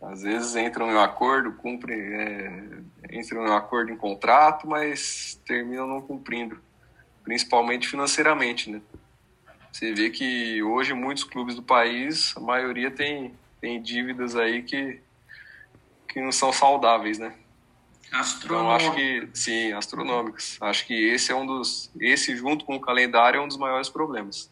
[0.01, 2.63] Às vezes entram em um acordo, cumprem, é,
[3.11, 6.61] entram em um acordo em contrato, mas terminam não cumprindo,
[7.23, 8.81] principalmente financeiramente, né?
[9.71, 14.99] Você vê que hoje muitos clubes do país, a maioria tem, tem dívidas aí que,
[16.07, 17.33] que não são saudáveis, né?
[18.43, 20.57] Então acho que sim, astronômicos.
[20.61, 23.87] Acho que esse é um dos, esse junto com o calendário é um dos maiores
[23.87, 24.51] problemas.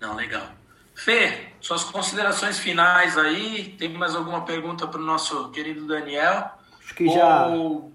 [0.00, 0.52] Não, legal.
[1.04, 3.74] Fê, suas considerações finais aí.
[3.78, 6.46] Tem mais alguma pergunta para o nosso querido Daniel?
[6.82, 7.48] Acho que já.
[7.48, 7.92] Ou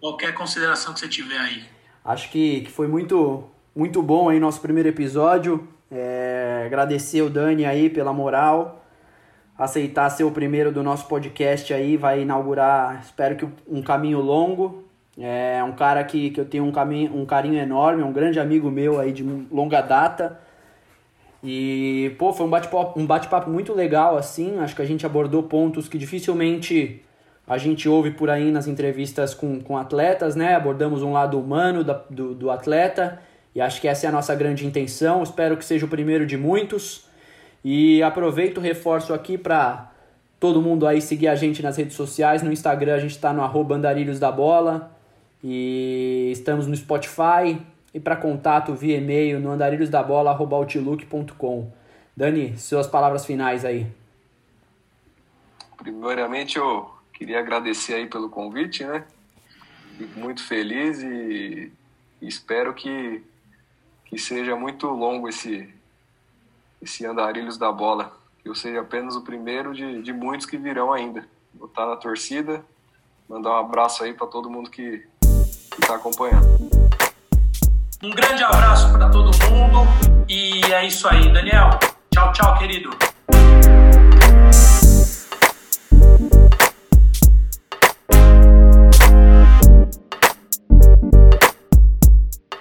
[0.00, 1.64] qualquer consideração que você tiver aí.
[2.04, 5.66] Acho que, que foi muito, muito bom aí nosso primeiro episódio.
[5.90, 8.86] É, agradecer o Dani aí pela moral,
[9.58, 14.84] aceitar ser o primeiro do nosso podcast aí, vai inaugurar, espero que um caminho longo.
[15.18, 18.70] É um cara que, que eu tenho um, caminho, um carinho enorme, um grande amigo
[18.70, 20.40] meu aí de longa data.
[21.42, 24.58] E, pô, foi um bate-papo um bate muito legal, assim.
[24.58, 27.02] Acho que a gente abordou pontos que dificilmente
[27.46, 30.54] a gente ouve por aí nas entrevistas com, com atletas, né?
[30.54, 33.20] Abordamos um lado humano da, do, do atleta
[33.54, 35.22] e acho que essa é a nossa grande intenção.
[35.22, 37.06] Espero que seja o primeiro de muitos.
[37.64, 39.90] E aproveito, reforço aqui para
[40.38, 42.42] todo mundo aí seguir a gente nas redes sociais.
[42.42, 44.96] No Instagram a gente está no arroba andarilhos da bola.
[45.42, 47.58] E estamos no Spotify,
[47.92, 51.72] e para contato via e-mail no andarilhosdabola.outlook.com.
[52.16, 53.88] Dani, suas palavras finais aí.
[55.76, 59.04] Primeiramente, eu queria agradecer aí pelo convite, né?
[59.96, 61.72] Fico muito feliz e
[62.22, 63.22] espero que,
[64.04, 65.72] que seja muito longo esse,
[66.82, 68.16] esse Andarilhos da Bola.
[68.42, 71.26] Que eu seja apenas o primeiro de, de muitos que virão ainda.
[71.54, 72.64] Vou estar na torcida,
[73.28, 75.06] mandar um abraço aí para todo mundo que
[75.78, 76.89] está acompanhando.
[78.02, 79.86] Um grande abraço para todo mundo
[80.26, 81.68] e é isso aí, Daniel.
[82.10, 82.88] Tchau, tchau, querido.